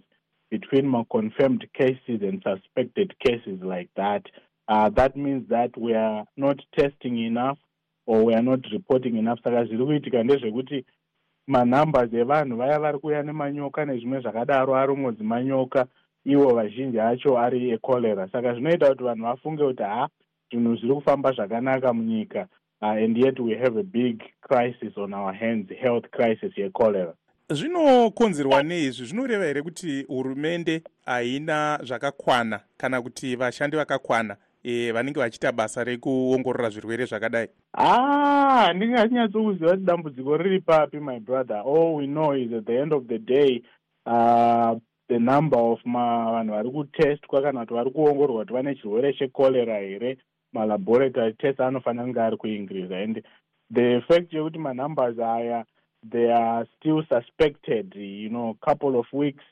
between 0.50 0.88
maconfirmed 0.88 1.68
cases 1.74 2.22
and 2.22 2.44
suspected 2.44 3.14
cases 3.20 3.60
like 3.62 3.90
that. 3.96 4.24
Uh, 4.68 4.90
that 4.90 5.16
means 5.16 5.48
that 5.50 5.78
we 5.78 5.94
are 5.94 6.26
not 6.36 6.60
testing 6.78 7.18
enough 7.18 7.58
or 8.06 8.24
we 8.24 8.34
are 8.34 8.42
not 8.42 8.60
reporting 8.72 9.18
enough. 9.18 9.40
Saka 9.44 9.66
zviri 9.66 9.86
kuitika 9.86 10.24
ndezvekuti 10.24 10.86
manumbers 11.48 12.14
evanhu 12.14 12.58
vaya 12.58 12.80
vari 12.80 13.00
kuuya 13.00 13.24
nemanyoka 13.24 13.86
nezvimwe 13.86 14.22
zvakadaro 14.22 14.76
arongodzi 14.76 15.24
manyoka 15.24 15.88
ivo 16.28 16.56
vazhinji 16.56 17.00
acho 17.00 17.38
ari 17.40 17.70
ekorera 17.70 18.30
saka 18.32 18.54
zvinoita 18.54 18.90
kuti 18.90 19.04
vanhu 19.04 19.24
vafunge 19.24 19.64
kuti 19.64 19.84
ha 19.84 20.10
zvinhu 20.52 20.76
zviri 20.76 20.96
kufamba 20.96 21.32
zvakanaka 21.32 21.94
munyika 21.94 22.48
uh, 22.82 22.90
and 23.04 23.18
yet 23.18 23.40
we 23.40 23.56
have 23.56 23.80
a 23.80 23.84
big 23.84 24.24
crisis 24.42 24.98
on 24.98 25.14
our 25.14 25.34
hands 25.34 25.70
health 25.82 26.06
crisis 26.12 26.58
yekorera 26.58 27.14
zvinokonzerwa 27.50 28.64
neizvi 28.64 29.06
zvinoreva 29.06 29.46
here 29.46 29.62
kuti 29.62 30.06
hurumende 30.08 30.82
haina 31.06 31.80
zvakakwana 31.84 32.60
kana 32.78 33.02
kuti 33.02 33.36
vashandi 33.36 33.78
vakakwana 33.78 34.36
e, 34.64 34.92
vanenge 34.92 35.20
vachiita 35.20 35.52
basa 35.52 35.84
rekuongorora 35.84 36.70
zvirwere 36.70 37.06
zvakadai? 37.06 37.48
Ah 37.74 38.66
handinganyatsokuziva 38.66 39.72
kuti 39.72 39.86
dambudziko 39.86 40.38
riri 40.38 40.60
papi 40.60 41.00
my 41.00 41.20
brother. 41.20 41.62
All 41.66 41.96
we 41.96 42.08
know 42.08 42.34
is 42.34 42.54
at 42.54 42.66
the 42.66 42.82
end 42.82 42.94
of 42.94 43.08
the 43.08 43.18
day 43.18 43.62
uh, 44.06 44.76
the 45.10 45.20
number 45.20 45.58
of 45.60 45.80
vanhu 45.84 46.52
vari 46.52 46.70
kutestwa 46.72 47.42
kana 47.42 47.60
kuti 47.60 47.74
vari 47.74 47.92
kuongororwa 47.92 48.42
kuti 48.46 48.54
vane 48.54 48.76
chirwere 48.76 49.14
chekorera 49.14 49.80
here. 49.80 50.18
Malaboratory 50.54 51.34
test 51.34 51.60
anofanira 51.60 52.06
kunge 52.06 52.22
ari 52.22 52.38
kuincrease 52.38 53.04
and 53.04 53.24
the 53.70 54.02
fact 54.08 54.34
yekuti 54.34 54.58
manumbers 54.58 55.20
aya 55.20 55.66
they 56.10 56.32
are 56.32 56.66
still 56.80 57.04
suspected 57.10 57.94
you 57.96 58.30
know 58.30 58.56
couple 58.66 58.98
of 58.98 59.06
weeks 59.12 59.44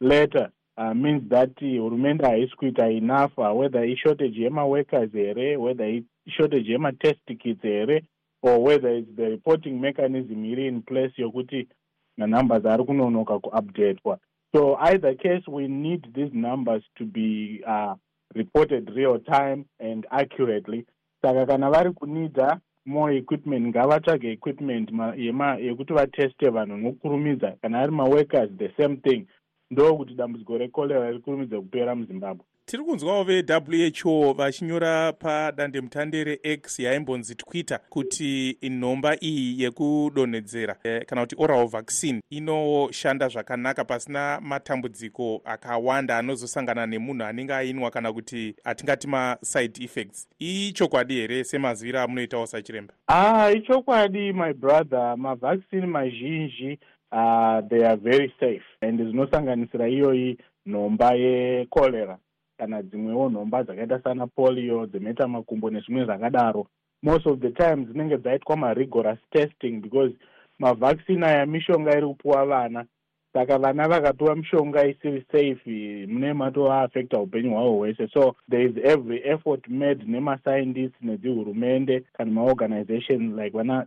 later 0.00 0.50
uh, 0.78 0.94
means 0.94 1.28
that 1.28 1.54
hurumende 1.60 2.24
haisi 2.26 2.56
kuita 2.56 2.90
enough 2.90 3.38
uh, 3.38 3.52
whether 3.52 3.84
ishortage 3.84 4.42
yemaworkers 4.42 5.12
here 5.12 5.56
whether 5.56 6.02
ishortage 6.26 6.72
yematest 6.72 7.38
kits 7.38 7.62
here 7.62 8.02
or 8.42 8.58
whether 8.58 8.90
its 8.98 9.16
the 9.16 9.28
reporting 9.28 9.80
mechanism 9.80 10.44
iri 10.44 10.66
in 10.66 10.82
place 10.82 11.12
yokuti 11.22 11.68
manumbers 12.16 12.66
ari 12.66 12.84
kunonoka 12.84 13.38
kuupdatwa 13.38 14.18
so 14.54 14.76
either 14.76 15.14
case 15.14 15.42
we 15.48 15.68
need 15.68 16.06
these 16.14 16.30
numbers 16.32 16.82
to 16.96 17.04
be 17.04 17.62
uh, 17.66 17.94
reported 18.34 18.90
real 18.94 19.18
time 19.18 19.64
and 19.80 20.06
accurately. 20.10 20.86
Saka 21.22 21.46
kana 21.46 21.70
vari 21.70 21.90
kunida 21.92 22.60
more 22.86 23.12
equipment 23.12 23.66
ngavatsvage 23.74 24.32
equipment 24.32 24.90
yekuti 24.90 25.92
vateste 25.92 26.50
vanhu 26.50 26.76
nokurumidza. 26.76 27.56
Kana 27.62 27.78
ari 27.80 27.92
maworkers 27.92 28.50
the 28.58 28.70
same 28.80 28.96
thing. 28.96 29.26
Ndokuti 29.70 30.14
dambudziko 30.14 30.58
rekorera 30.58 31.10
riri 31.10 31.20
kurumidza 31.22 31.60
kupera 31.60 31.94
muzimbabwe 31.94 32.44
tiri 32.68 32.84
kunzwawo 32.84 33.24
vewho 33.24 34.32
vachinyora 34.32 35.12
padandemutande 35.12 36.24
rex 36.24 36.80
yaimbonzi 36.80 37.34
twitter 37.34 37.80
kuti 37.88 38.58
nhomba 38.70 39.16
iyi 39.24 39.62
yekudonhedzera 39.62 40.76
eh, 40.84 41.04
kana 41.06 41.20
kuti 41.20 41.36
oral 41.38 41.68
vaccine 41.68 42.20
inoshanda 42.30 43.28
zvakanaka 43.28 43.84
pasina 43.84 44.40
matambudziko 44.40 45.42
akawanda 45.44 46.18
anozosangana 46.18 46.86
nemunhu 46.86 47.24
anenge 47.24 47.54
ainwa 47.54 47.90
kana 47.90 48.12
kuti 48.12 48.54
atingati 48.64 49.08
maside 49.08 49.84
effects. 49.84 50.28
Ichokwadi 50.38 51.14
here 51.14 51.44
semaziviro 51.44 52.00
amunoitawo 52.00 52.46
sachiremba? 52.46 52.94
Ah 53.06 53.50
ichokwadi 53.50 54.32
my 54.32 54.52
brother. 54.52 55.16
Mavaccine 55.16 55.86
mazhinji 55.86 56.78
uh, 57.12 57.68
they 57.68 57.86
are 57.86 57.96
very 57.96 58.32
safe 58.40 58.64
and 58.80 59.00
zvinosanganisira 59.00 59.88
iyoyi 59.88 60.38
nhomba 60.66 61.14
yekorera 61.14 62.18
kana 62.58 62.82
dzimwewo 62.82 63.30
nhomba 63.30 63.62
dzakaita 63.62 64.00
sana 64.02 64.26
polio 64.26 64.86
dzemeta 64.86 65.28
makumbo 65.28 65.70
nezvimwe 65.70 66.04
zvakadaro. 66.04 66.66
Most 67.02 67.26
of 67.26 67.40
the 67.40 67.50
time 67.50 67.84
dzinenge 67.84 68.18
dzaitwa 68.18 68.56
marigorous 68.56 69.18
testing 69.30 69.80
because 69.80 70.12
mavaccine 70.58 71.26
aya 71.26 71.46
mishonga 71.46 71.98
iri 71.98 72.06
kupuwa 72.06 72.46
vana. 72.46 72.84
Saka 73.32 73.58
vana 73.58 73.88
vakapiwa 73.88 74.36
mishonga 74.36 74.86
isiri 74.86 75.24
safe 75.32 76.06
mune 76.06 76.32
matoaafecta 76.32 77.20
upenyu 77.20 77.50
hwavo 77.50 77.76
hwese. 77.76 78.08
So 78.08 78.36
there 78.50 78.64
is 78.64 78.76
every 78.84 79.22
effort 79.24 79.68
made 79.68 80.04
nemascientists 80.06 81.02
nedzihurumende 81.02 82.00
kana 82.12 82.30
maorganization 82.30 83.36
like 83.36 83.56
vana 83.56 83.86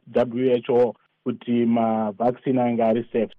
who 0.68 0.96
kuti 1.24 1.66
mavaccine 1.66 2.62
ange 2.62 2.84
ari 2.84 3.04
safe 3.12 3.36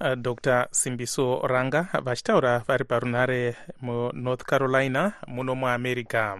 dr. 0.00 0.68
Simbiso 0.72 1.44
ranga 1.44 1.88
vachitaura 2.02 2.64
vari 2.66 2.84
parunhare 2.84 3.56
munorth 3.80 4.44
carolina 4.44 5.14
muno 5.28 5.54
muamerica 5.54 6.36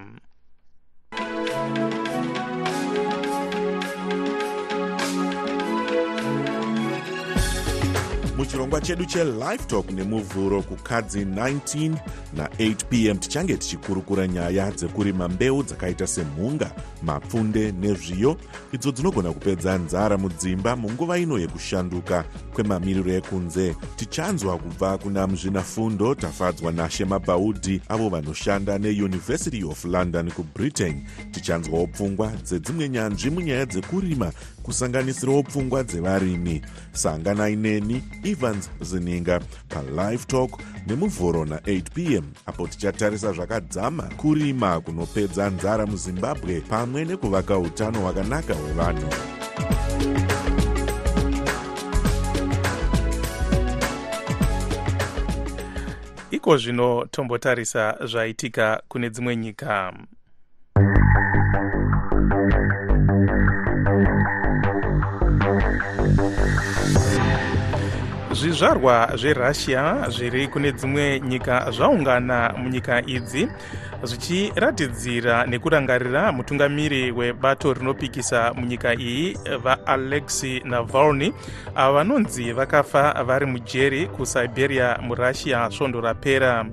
muchirongwa 8.51 8.81
chedu 8.81 9.05
chelife 9.05 9.67
talk 9.67 9.91
nemuvhuro 9.91 10.63
kukadzi 10.63 11.25
19 11.25 11.95
na8 12.37 12.75
pm 12.75 13.19
tichange 13.19 13.57
tichikurukura 13.57 14.27
nyaya 14.27 14.71
dzekurima 14.71 15.29
mbeu 15.29 15.63
dzakaita 15.63 16.07
semhunga 16.07 16.71
mapfunde 17.03 17.73
nezviyo 17.73 18.37
idzo 18.73 18.93
dzinogona 18.93 19.33
kupedza 19.33 19.79
nzara 19.79 20.19
mudzimba 20.19 20.77
munguva 20.77 21.19
ino 21.19 21.39
yekushanduka 21.39 22.25
kwemamiriro 22.55 23.13
ekunze. 23.13 23.77
Tichanzwa 23.97 24.59
kubva 24.59 24.99
kuna 24.99 25.27
muzvinafundo 25.27 26.15
tafadzwa 26.15 26.73
nashema 26.73 27.19
bhaudhi 27.19 27.81
avo 27.89 28.09
vanoshanda 28.09 28.79
neuniversity 28.79 29.65
of 29.65 29.85
london 29.85 30.31
kubritain 30.31 31.07
tichanzwawo 31.31 31.87
pfungwa 31.87 32.33
dzedzimwe 32.45 32.89
nyanzvi 32.89 33.31
munyaya 33.31 33.67
dzekurima 33.67 34.33
kusanganisirawo 34.63 35.43
pfungwa 35.43 35.83
dzevarimi. 35.83 36.63
Sanganai 36.93 37.57
neni 37.57 38.03
evans 38.25 38.71
zininga 38.81 39.41
palive 39.69 40.25
talk 40.27 40.51
nemuvhuro 40.87 41.45
na8 41.45 41.83
pm 41.83 42.25
apo 42.47 42.67
tichatarisa 42.67 43.33
zvakadzama 43.33 44.03
kurima 44.03 44.81
kunopedza 44.81 45.51
nzara 45.51 45.87
muzimbabwe 45.87 46.61
pamwe 46.61 47.05
nekuvaka 47.05 47.59
utano 47.59 48.01
hwakanaka 48.01 48.55
hwevanhu. 48.55 49.09
Iko 56.31 56.57
zvino 56.57 57.07
tombotarisa 57.11 57.97
zvaitika 58.07 58.83
kune 58.89 59.11
dzimwe 59.11 59.37
nyika 59.37 59.93
zvizvarwa 68.61 69.17
zverussia 69.17 70.11
zviri 70.11 70.49
kune 70.49 70.73
dzimwe 70.73 71.21
nyika 71.21 71.71
zvaungana 71.71 72.53
munyika 72.59 73.03
idzi 73.07 73.49
zvichiratidzira 74.03 75.47
nekurangarira 75.47 76.33
mutungamiri 76.33 77.13
webato 77.13 77.73
rinopikisa 77.75 78.53
munyika 78.55 78.95
iyi 78.95 79.39
vaalexi 79.65 80.61
navalny. 80.65 81.33
Avo 81.75 81.95
vanonzi 81.95 82.53
vakafa 82.53 83.25
vari 83.25 83.47
mujeri 83.47 84.07
kusiberia 84.07 84.99
murussia 85.03 85.71
svondo 85.71 86.01
rapera. 86.01 86.67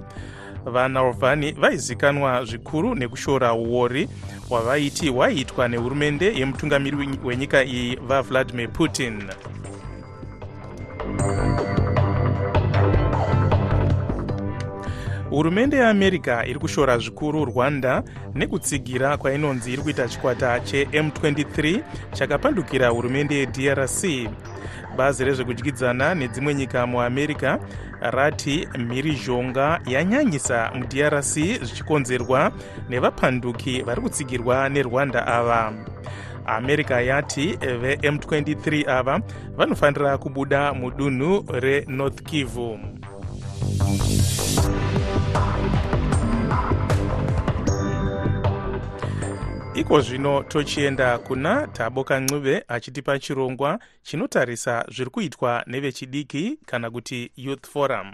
Vanalvani 0.65 1.51
vaizikanwa 1.51 2.45
zvikuru 2.45 2.95
nekushora 2.95 3.53
uori 3.53 4.09
hwavaiti 4.49 5.09
hwaiitwa 5.09 5.67
nehurumende 5.67 6.33
yemutungamiri 6.35 6.97
wenyika 7.23 7.63
iyi 7.63 7.95
vavladimir 7.95 8.69
putin 8.69 9.23
hurumende 15.29 15.77
yeamerica 15.77 16.45
iri 16.45 16.59
kushora 16.59 16.97
zvikuru 16.97 17.45
rwanda 17.45 18.03
nekutsigira 18.35 19.17
kwainonzi 19.17 19.73
iri 19.73 19.81
kuita 19.81 20.07
chikwata 20.07 20.57
chem23 20.57 21.81
chakapandukira 22.13 22.89
hurumende 22.89 23.35
yedrc. 23.35 24.29
Bazi 24.97 25.25
rezvekudyidzana 25.25 26.15
nedzimwe 26.15 26.53
nyika 26.53 26.87
muamerica 26.87 27.59
rati 28.01 28.67
mhirizhonga 28.77 29.79
yanyanyisa 29.85 30.71
mudrc 30.75 31.33
zvichikonzerwa 31.61 32.51
nevapanduki 32.89 33.81
vari 33.81 34.01
kutsigirwa 34.01 34.69
nerwanda 34.69 35.27
ava 35.27 35.73
america 36.47 37.01
yati 37.01 37.53
vem23 37.53 38.89
ava 38.89 39.21
vanofanira 39.57 40.17
kubuda 40.17 40.73
mudunhu 40.73 41.45
renorth 41.59 42.21
kivu. 42.21 42.79
Iko 49.77 50.01
zvino 50.01 50.43
tochienda 50.43 51.17
kuna 51.17 51.67
taboka 51.67 52.19
ncube 52.19 52.63
achitipa 52.67 53.19
chirongwa 53.19 53.79
chinotarisa 54.01 54.85
zviri 54.91 55.09
kuitwa 55.09 55.63
nevechidiki 55.67 56.59
kana 56.65 56.91
kuti 56.91 57.31
youth 57.35 57.67
forum 57.67 58.11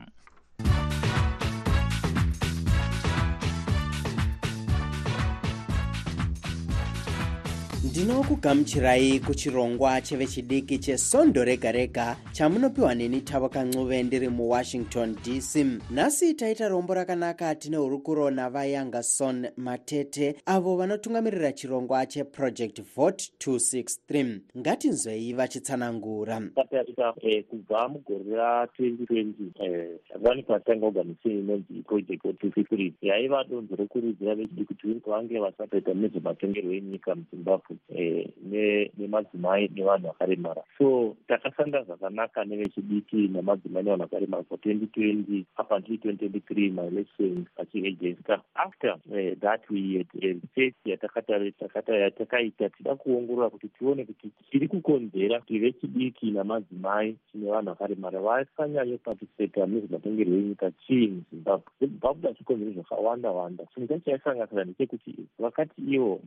ndinokugamuchirai 7.93 9.19
kuchirongwa 9.19 10.01
chevechidiki 10.01 10.77
chesondo 10.77 11.43
rega 11.43 11.71
rega 11.71 12.17
chamunopiwa 12.31 12.95
neni 12.95 13.21
tavoka 13.21 13.63
ncube 13.63 14.03
ndiri 14.03 14.29
muwashington 14.29 15.15
dc 15.15 15.65
nhasi 15.91 16.33
taita 16.33 16.67
rombo 16.67 16.93
rakanaka 16.93 17.55
tine 17.55 17.77
hurukuro 17.77 18.31
navayangason 18.31 19.47
matete 19.57 20.35
avo 20.45 20.77
vanotungamirira 20.77 21.51
chirongwa 21.51 22.05
cheproject 22.05 22.81
vote 22.95 23.31
263 23.45 24.39
ngatinzwei 24.57 25.33
vachitsanangura. 25.33 26.41
Tatarika 26.55 27.13
eh, 27.21 27.43
kubva 27.43 27.89
mugore 27.89 28.23
ra2020 28.23 29.87
vani 30.21 30.43
patanga 30.43 30.85
oganisini 30.87 31.39
inonzi 31.39 31.83
project 31.87 32.23
vote 32.23 32.47
263 32.47 32.91
yaiva 33.01 33.43
donzo 33.43 33.75
rokurudzira 33.75 34.35
vechidiki 34.35 34.65
kuti 34.65 34.87
vange 35.05 35.39
vasatoita 35.39 35.93
nezvematongerwo 35.93 36.73
enyika 36.73 37.15
muzimbabwe 37.15 37.77
nemadzimai 37.89 39.69
nevanhu 39.75 40.07
vakaremara 40.07 40.63
so 40.77 41.15
takashanda 41.27 41.83
zvakanaka 41.83 42.45
nevechidiki 42.45 43.27
nemadzimai 43.27 43.83
nevanhu 43.83 44.03
vakaremara 44.03 44.43
for 44.43 44.57
2020 44.57 45.45
up 45.57 45.71
until 45.71 45.95
2023 45.95 46.71
maelections 46.71 47.47
achiejesta 47.57 48.41
after 48.55 48.91
uh, 48.91 49.39
that 49.39 49.61
we 49.69 49.97
had 49.97 50.07
research 50.21 50.75
yatakaita 50.85 52.69
tida 52.69 52.95
kuongorora 52.95 53.49
kuti 53.49 53.67
tione 53.67 54.05
kuti 54.05 54.31
chiri 54.51 54.67
kukonzera 54.67 55.39
kuti 55.39 55.59
vechidiki 55.59 56.31
namadzimai 56.31 57.15
chine 57.31 57.51
vanhu 57.51 57.69
vakaremara 57.69 58.19
vasanyanyopatisipeta 58.19 59.65
nezvematongerwo 59.65 60.35
enyika 60.35 60.71
chii 60.71 61.07
muzimbabwe 61.07 61.71
zimbabwe 61.79 62.33
chikonzero 62.33 62.71
zvakawanda 62.71 63.31
wanda 63.31 63.65
chinhu 63.65 63.87
chacho 63.87 64.05
chaisanganisira 64.05 64.63
ndechekuti 64.63 65.15
vakati 65.39 65.81
ivo 65.81 66.21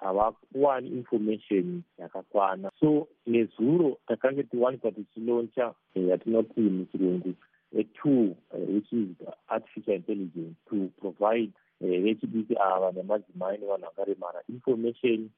havakuwani 0.00 0.81
information 0.86 1.82
yakakwana. 1.98 2.70
So 2.80 3.08
nezuro 3.26 3.98
takange 4.08 4.42
tiwanikwa 4.42 4.92
tichiloncha 4.92 5.74
yatinoti 5.94 6.60
muchirungu 6.60 7.34
atool 7.80 8.34
which 8.52 8.92
is 8.92 9.08
artificial 9.48 9.94
intelligence 9.94 10.56
to 10.68 10.90
provide 11.00 11.52
vechidiki 11.80 12.56
ava 12.56 12.92
nemadzimai 12.92 13.58
nevanhu 13.58 13.84
vakaremara 13.84 14.42
information 14.48 15.30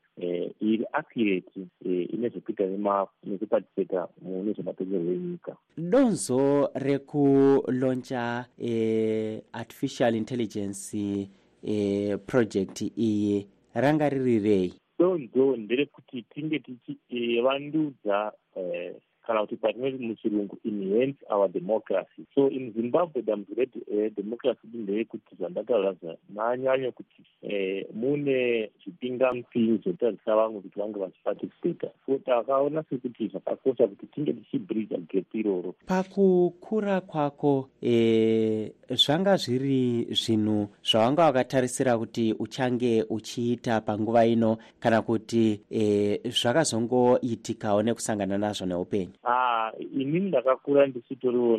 iri 0.61 0.85
accurate 0.93 1.69
ine 1.85 2.29
zvekuita 2.29 2.65
nekupatisipeta 3.25 4.09
mune 4.23 4.53
zvematongerwo 4.53 5.13
enyika. 5.13 5.57
Donzo 5.77 6.71
rekuloncha 6.75 8.47
e, 8.59 9.43
artificial 9.53 10.15
intelligence 10.15 11.29
project 12.27 12.81
iyi 12.99 13.47
ranga 13.75 14.09
riri 14.09 14.75
donzo 14.99 15.57
nderekuti 15.57 16.23
tinge 16.23 16.59
tichivandudza 16.59 18.33
uh, 18.57 18.97
kana 19.27 19.41
kuti 19.41 19.57
patinoti 19.57 20.07
muchirungu 20.07 20.59
enhance 20.65 21.19
our 21.31 21.49
democracy. 21.49 22.27
So 22.35 22.49
in 22.49 22.73
zimbabwe 22.73 23.23
dambudzo 23.23 23.67
redemocracy 23.91 24.67
ndeyekuti 24.75 25.37
zvandataura 25.39 25.93
zvananyanya 25.93 26.91
kuti 26.93 27.23
eh, 27.43 27.87
mune 27.95 28.71
zvipingamupinyi 28.85 29.79
zvotarisa 29.79 30.37
vamwe 30.37 30.61
kuti 30.61 30.79
vange 30.79 30.99
vachipatisipeta 30.99 31.89
so 32.07 32.19
takaona 32.19 32.85
sekuti 32.91 33.29
zvakakosha 33.29 33.87
kuti 33.87 34.07
tinge 34.07 34.33
tichibridha 34.33 34.97
gap 34.97 35.35
iroro. 35.35 35.75
Pakukura 35.87 37.01
kwako 37.01 37.69
e, 37.83 38.73
zvanga 38.91 39.37
zviri 39.37 40.07
zvinhu 40.11 40.69
zvawanga 40.91 41.25
wakatarisira 41.25 41.99
kuti 41.99 42.33
uchange 42.39 43.03
uchiita 43.11 43.81
panguva 43.81 44.27
ino 44.27 44.59
kana 44.81 45.03
kuti 45.03 45.61
e, 45.71 46.21
zvakazongoitikawo 46.29 47.83
nekusangana 47.83 48.39
nazvo 48.39 48.67
neupenyu 48.67 49.14
ah, 49.25 49.73
inini 49.79 50.29
ndakakura 50.29 50.87
ndisitoriwo 50.87 51.59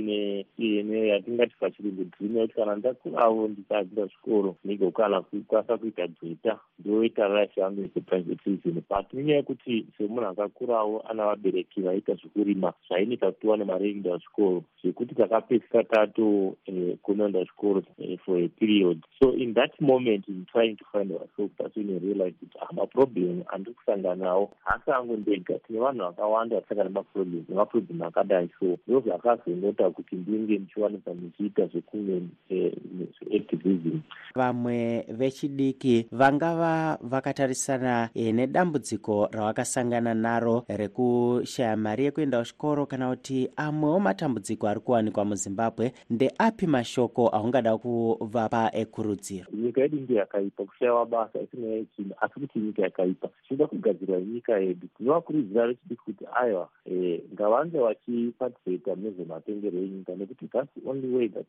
neyatingati 0.57 1.55
pachirungu 1.59 2.03
dream 2.03 2.37
yekuti 2.37 2.55
kana 2.55 2.75
ndakurawo 2.75 3.47
ndikazinda 3.47 4.05
zvikoro 4.05 4.55
nigokana 4.63 5.21
kukwanisa 5.21 5.77
kuita 5.77 6.07
dzeta 6.07 6.59
ndoita 6.79 7.41
life 7.41 7.61
yangu 7.61 7.81
yeseprivatism 7.81 8.73
but 8.89 9.13
nenyaya 9.13 9.37
yekuti 9.37 9.85
semunhu 9.97 10.27
akakurawo 10.27 11.01
ana 11.09 11.25
vabereki 11.25 11.81
vaita 11.81 12.13
zvekurima 12.13 12.73
zvainika 12.87 13.31
kuti 13.31 13.47
wane 13.47 13.63
mari 13.63 13.95
yekuenda 14.05 14.17
zvikoro 14.17 14.63
zvekuti 14.81 15.15
takapedzisa 15.15 15.83
tato 15.83 16.55
eh, 16.65 16.97
kunoenda 17.01 17.43
zvikoro 17.43 17.83
eh, 17.97 18.19
for 18.25 18.37
a 18.37 18.47
period. 18.47 19.03
So 19.21 19.31
in 19.31 19.53
that 19.53 19.71
moment 19.81 20.25
in 20.27 20.45
trying 20.51 20.77
to 20.77 20.85
find 20.91 21.11
that's 21.11 21.75
when 21.75 21.99
realize 21.99 22.33
kuti 22.39 22.57
amaproblem 22.69 23.43
andiri 23.47 23.75
kusangana 23.75 24.15
nawo 24.15 24.51
hasi 24.63 24.91
angu 24.91 25.17
ndega 25.17 25.59
tine 25.59 25.79
vanhu 25.79 26.03
vakawanda 26.03 26.59
vasangana 26.59 26.89
nemaproblem 26.89 27.44
nemaproblem 27.49 28.01
akadai 28.01 28.49
so 28.59 28.77
ndo 28.87 28.99
zvakazonota 28.99 29.89
kuti 29.89 30.15
ndinge 30.15 30.57
ndichiwanika 30.57 31.13
ndichiita 31.13 31.65
zvekumwe 31.67 32.21
eh, 32.49 32.73
zveactivism. 33.19 33.99
Vamwe 34.35 35.05
vechidiki 35.09 36.07
vangava 36.11 36.97
vakatarisana 37.01 38.09
e, 38.13 38.31
nedambudziko 38.31 39.29
ravakasangana 39.31 40.13
naro 40.13 40.63
rekushaya 40.67 41.77
mari 41.77 42.03
yekuenda 42.05 42.39
kuchikoro 42.39 42.85
kana 42.85 43.09
kuti 43.09 43.49
amwewo 43.55 43.99
matambudziko 43.99 44.67
ari 44.67 44.79
kuwanikwa 44.79 45.25
muzimbabwe 45.25 45.91
ndeapi 46.09 46.67
mashoko 46.67 47.27
aungada 47.27 47.77
kuvapa 47.77 48.71
ekurudziro 48.73 49.45
nyika 49.53 49.81
yedu 49.81 49.97
ndiyo 49.97 50.19
yakaipa 50.19 50.63
kushayiwa 50.65 51.05
basa 51.05 51.41
isinaya 51.41 51.85
chinhu 51.95 52.15
asi 52.21 52.39
kuti 52.39 52.59
nyika 52.59 52.81
yakaipa. 52.81 53.27
Tichida 53.27 53.67
kugadzirwa 53.67 54.21
nyika 54.21 54.57
yedu. 54.59 54.87
Tinovakurudzira 54.97 55.67
vechidiki 55.67 56.01
kuti 56.05 56.25
aiwa 56.41 56.69
e, 56.85 57.21
ngavange 57.35 57.79
vachipatisipeta 57.79 58.95
nezvematengero 58.95 59.77
enyika 59.79 60.15
nekuti 60.15 60.47
thats 60.47 60.69
the 60.73 60.89
only 60.89 61.07
way 61.15 61.27
that 61.27 61.47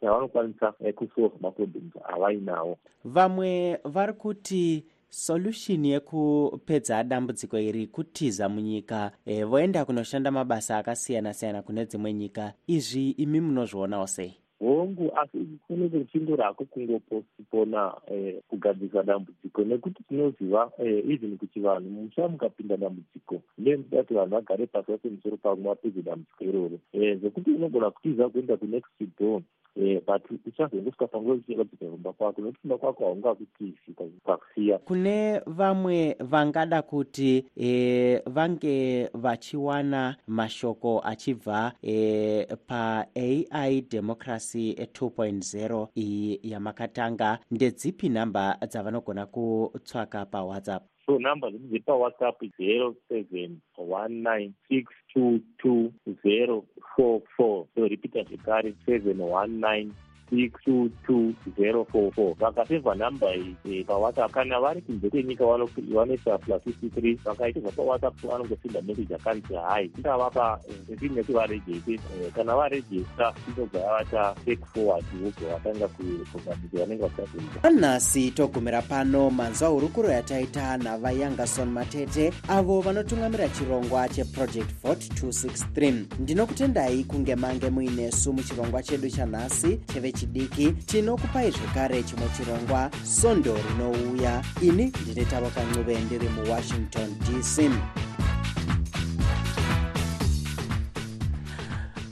tavanokwanisa 0.00 0.72
kusolve 0.96 1.36
maproblems 1.40 1.92
avainawo. 2.08 2.78
Vamwe 3.04 3.78
vari 3.84 4.12
kuti 4.12 4.84
solution 5.08 5.84
yekupedza 5.84 7.04
dambudziko 7.04 7.58
iri 7.58 7.86
kutiza 7.86 8.48
munyika 8.48 9.12
e, 9.26 9.44
voenda 9.44 9.84
kunoshanda 9.84 10.30
mabasa 10.30 10.78
akasiyana-siyana 10.78 11.62
kune 11.62 11.84
dzimwe 11.84 12.12
nyika. 12.12 12.52
Izvi 12.66 13.10
imi 13.10 13.40
munozvionawo 13.40 14.06
sei 14.06 14.41
hongu 14.62 15.12
asi 15.16 15.38
kunenge 15.66 15.98
kuchingorako 15.98 16.64
kungopostipona 16.64 17.92
eh, 18.06 18.34
kugadzisa 18.48 19.02
dambudziko. 19.02 19.64
Nekuti 19.64 20.02
tinoziva 20.08 20.70
eh, 20.78 21.04
even 21.10 21.38
kuti 21.38 21.60
vanhu 21.60 21.90
musha 21.90 22.28
mukapinda 22.28 22.76
dambudziko 22.76 23.42
ndemuda 23.58 24.02
kuti 24.02 24.14
vanhu 24.14 24.30
vagare 24.34 24.66
pasi 24.66 24.92
vase 24.92 25.08
musoro 25.08 25.36
pamwe 25.36 25.64
vapedze 25.64 26.02
dambudziko 26.02 26.44
iroro. 26.44 26.78
Eh, 26.92 27.18
zvekuti 27.20 27.50
unogona 27.50 27.90
kutiza 27.90 28.28
kuenda 28.28 28.56
kunext 28.56 28.92
door 29.20 29.42
Eh, 29.76 30.00
but 30.06 30.22
uchazongosvika 30.46 31.06
panguva 31.06 31.34
uchiratidzwa 31.34 31.90
kumba 31.90 32.12
kwako 32.12 32.40
nokuti 32.40 32.60
kumba 32.60 32.78
kwako 32.78 33.04
haungakutizi 33.04 33.78
pakusiya 34.24 34.78
kune 34.78 35.40
vamwe 35.46 36.16
vangada 36.20 36.82
kuti 36.82 37.44
e, 37.56 38.22
vange 38.26 39.08
vachiwana 39.14 40.16
mashoko 40.26 41.00
achibva 41.04 41.72
e, 41.82 42.46
paai 42.66 43.80
democracy 43.90 44.51
2.0 44.54 45.88
iyi 45.96 46.40
yamakatanga. 46.42 47.38
Ndedzipi 47.50 48.08
nhamba 48.08 48.58
dzavanogona 48.68 49.26
kutsvaka 49.26 50.26
pawhatsapp? 50.26 50.82
So 51.06 51.18
nhamba 51.18 51.50
dzedu 51.50 51.68
dzepawhatsapp 51.68 52.38
zero 52.56 52.94
seven 53.08 53.60
one 53.76 54.22
nine 54.22 54.54
six 54.68 54.84
two 55.12 55.40
two 55.58 55.92
zero 56.22 56.64
four 56.96 57.20
four. 57.36 57.66
So 57.74 57.88
repeata 57.88 58.22
zvekare 58.24 58.74
seven 58.86 59.18
one 59.20 59.60
nine 59.60 59.92
six 60.30 60.52
two 60.64 60.90
two 61.06 61.34
zero 61.56 61.84
four 61.84 62.12
four. 62.12 62.34
Vakasevha 62.34 62.94
nhamba 62.94 63.34
iyi 63.34 63.84
pawhatsapp. 63.84 64.32
Kana 64.32 64.60
vari 64.60 64.80
kunze 64.80 65.10
kwenyika 65.10 65.44
vanoisa 65.46 66.38
plus 66.38 66.62
fifty 66.64 66.88
three 66.88 67.14
vakaitirwa 67.24 67.72
pawhatsapp 67.72 68.14
vanongosinda 68.22 68.82
message 68.82 69.14
akanzi 69.14 69.54
hai 69.54 69.90
ndavapa 69.98 70.60
ndineti 70.88 71.32
varejese 71.32 71.98
kana 72.34 72.56
varejesta 72.56 73.34
inobva 73.56 73.80
yavata 73.80 74.34
take 74.44 74.64
forward 74.74 75.04
vobva 75.22 75.52
vatanga 75.54 75.88
kuunganidzo 75.88 76.78
vanenge 76.78 77.02
vachazoita 77.02 77.62
anhasi 77.62 78.30
togumira 78.30 78.82
pano 78.82 79.30
manzwa 79.30 79.68
hurukuro 79.68 80.08
yataita 80.08 80.76
navayangason 80.76 81.68
matete 81.70 82.32
avo 82.48 82.80
vanotungamira 82.80 83.48
chirongwa 83.48 84.08
cheproject 84.08 84.70
vot 84.82 84.98
263 84.98 86.04
ndinokutendai 86.20 87.04
kunge 87.04 87.36
mange 87.36 87.70
muinesu 87.70 88.32
muchirongwa 88.32 88.82
chedu 88.82 89.10
chanhasi 89.10 89.76
chevech 89.76 90.21
chidiki 90.22 90.72
tinokupai 90.72 91.50
zvekare 91.50 92.02
chimwe 92.02 92.28
chirongwa 92.36 92.90
sondo 93.04 93.56
rinouya. 93.56 94.44
Ini 94.62 94.92
ndine 95.02 95.24
tavakancuve 95.24 95.98
ndiri 95.98 96.28
muwashington 96.28 97.14
dc 97.18 97.70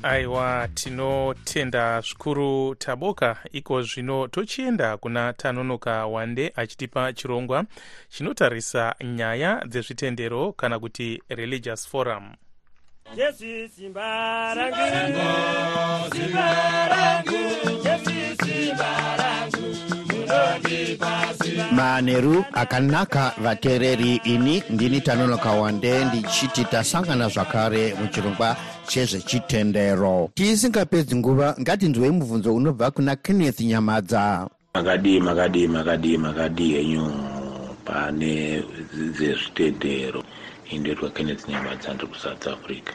aiwa 0.02 0.68
tinotenda 0.74 2.00
zvikuru 2.00 2.74
taboka. 2.74 3.36
Iko 3.52 3.82
zvino 3.82 4.28
tochienda 4.28 4.96
kuna 4.96 5.32
tanonoka 5.32 6.06
wande 6.06 6.52
achitipa 6.56 7.12
chirongwa 7.12 7.64
chinotarisa 8.08 8.94
nyaya 9.04 9.64
dzezvitendero 9.68 10.52
kana 10.52 10.78
kuti 10.78 11.22
religious 11.28 11.88
forum 11.88 12.34
jesu 13.16 13.68
simba 13.76 14.54
rangu 14.54 14.86
simba 16.14 16.46
rangu 16.88 17.40
jesu 17.84 18.16
simba 18.44 18.90
rangu 19.16 19.60
manheru 21.72 22.44
akanaka 22.52 23.32
vateereri 23.38 24.20
ini 24.24 24.62
ndini 24.70 25.00
tanonoka 25.00 25.50
wande 25.50 26.04
ndichiti 26.04 26.64
tasangana 26.64 27.28
zvakare 27.28 27.94
muchirongwa 27.94 28.56
chezvechitendero. 28.86 30.30
Tisingapedzi 30.34 31.16
nguva 31.16 31.56
ngatinzwei 31.60 32.10
mubvunzo 32.10 32.54
unobva 32.54 32.90
kuna 32.90 33.16
kenneth 33.16 33.60
nyamadza. 33.60 34.48
Makadii 34.74 35.20
makadii 35.20 35.66
makadii 35.66 36.16
makadii 36.16 36.72
henyu 36.72 37.12
pane 37.84 38.62
dzezvitendero 39.16 40.22
indoitwa 40.70 41.10
kenneth 41.10 41.48
nyamadza 41.48 41.94
ndiri 41.94 42.08
kusouth 42.08 42.46
africa 42.46 42.92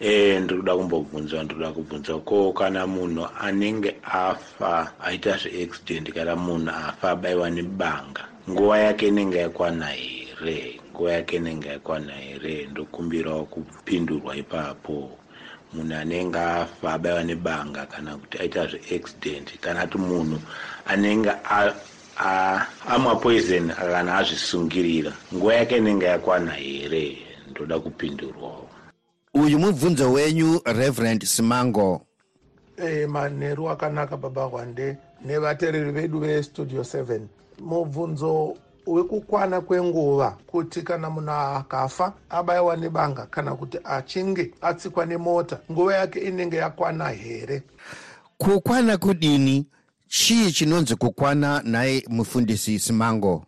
e 0.00 0.38
ndiri 0.40 0.60
kuda 0.60 0.76
kumbobvunza 0.76 1.42
ndiri 1.42 1.54
kuda 1.58 1.72
kubvunza 1.72 2.14
ko 2.28 2.52
kana 2.52 2.86
munhu 2.86 3.24
anenge 3.40 3.96
afa 4.04 4.92
aita 5.00 5.32
zveaccident 5.40 6.12
kana 6.12 6.36
munhu 6.36 6.70
afa 6.70 7.10
abayiwa 7.10 7.50
nebanga 7.50 8.22
nguva 8.50 8.78
yake 8.78 9.08
inenge 9.08 9.38
yakwana 9.38 9.86
here? 9.86 10.80
Nguva 10.90 11.12
yake 11.12 11.36
inenge 11.36 11.68
yakwana 11.68 12.12
here? 12.12 12.66
Ndokumbirawo 12.70 13.44
kupindurwa 13.44 14.36
ipapo. 14.36 15.10
Munhu 15.74 15.94
anenge 15.96 16.38
afa 16.38 16.92
abayiwa 16.92 17.24
nebanga 17.24 17.86
kana 17.86 18.16
kuti 18.16 18.38
aita 18.38 18.66
zveaccident 18.66 19.58
kana 19.60 19.86
kuti 19.86 19.98
munhu 19.98 20.38
anenge 20.86 21.30
amwa 22.86 23.16
poison 23.16 23.68
kana 23.72 24.14
azvisungirira. 24.18 25.12
Nguva 25.34 25.54
yake 25.54 25.76
inenge 25.76 26.06
yakwana 26.06 26.52
here? 26.52 27.18
Ndoda 27.50 27.78
kupindurwawo 27.78 28.65
uyu 29.44 29.58
mubvunzo 29.58 30.12
wenyu 30.12 30.60
reverend 30.64 31.24
simango. 31.24 32.00
E, 32.76 33.06
manheru 33.06 33.70
akanaka 33.70 34.16
baba 34.16 34.42
hwande 34.44 34.96
nevateereri 35.24 35.92
vedu 35.92 36.18
vestudio 36.20 36.82
7 36.82 37.20
mubvunzo 37.60 38.56
wekukwana 38.86 39.60
kwenguva 39.60 40.36
kuti 40.46 40.82
kana 40.82 41.10
munhu 41.10 41.30
akafa 41.30 42.12
abayiwa 42.30 42.76
nebanga 42.76 43.26
kana 43.26 43.54
kuti 43.54 43.78
achinge 43.84 44.50
atsikwa 44.60 45.06
nemota 45.06 45.58
nguva 45.72 45.94
yake 45.94 46.18
inenge 46.20 46.56
yakwana 46.56 47.08
here? 47.08 47.62
Kukwana 48.38 48.96
kudini? 48.96 49.66
Chii 50.08 50.52
chinonzi 50.52 50.96
kukwana 50.96 51.62
naye 51.64 52.04
mufundisi 52.08 52.78
simango 52.78 53.45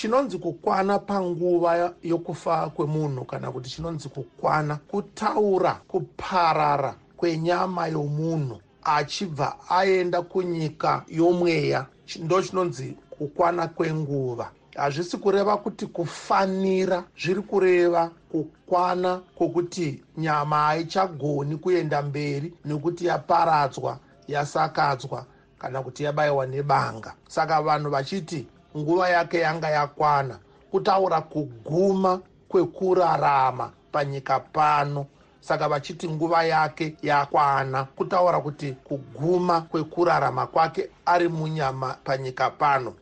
chinonzi 0.00 0.38
kukwana 0.38 0.98
panguva 0.98 1.92
yokufa 2.02 2.70
kwemunhu 2.70 3.24
kana 3.24 3.52
kuti 3.52 3.70
chinonzi 3.70 4.08
kukwana 4.08 4.76
kutaura 4.76 5.74
kuparara 5.88 6.94
kwenyama 7.16 7.86
yomunhu 7.86 8.60
achibva 8.82 9.56
aenda 9.68 10.22
kunyika 10.22 11.04
yomweya. 11.08 11.86
Ndo 12.20 12.42
chinonzi 12.42 12.96
kukwana 13.10 13.68
kwenguva. 13.68 14.50
Hazvisi 14.76 15.16
kureva 15.16 15.56
kuti 15.56 15.86
kufanira 15.86 17.04
zviri 17.22 17.42
kureva 17.42 18.10
kukwana 18.32 19.20
kwokuti 19.34 20.02
nyama 20.16 20.56
haichagoni 20.56 21.56
kuenda 21.56 22.02
mberi 22.02 22.52
nekuti 22.64 23.06
yaparadzwa 23.06 23.98
yasakadzwa 24.28 25.26
kana 25.58 25.82
kuti 25.82 26.04
yabayiwa 26.04 26.46
nebanga. 26.46 27.14
Saka 27.28 27.62
vanhu 27.62 27.90
vachiti 27.90 28.46
nguva 28.76 29.08
yake 29.08 29.38
yanga 29.38 29.70
yakwana 29.70 30.38
kutaura 30.70 31.20
kuguma 31.20 32.20
kwekurarama 32.48 33.70
panyika 33.92 34.40
pano. 34.40 35.06
Saka 35.40 35.68
vachiti 35.68 36.08
nguva 36.08 36.44
yake 36.44 36.96
yakwana 37.02 37.84
kutaura 37.84 38.40
kuti 38.40 38.72
kuguma 38.72 39.60
kwekurarama 39.60 40.46
kwake 40.46 40.88
ari 41.06 41.28
munyama 41.28 41.96
panyika 42.04 42.50
pano. 42.50 42.94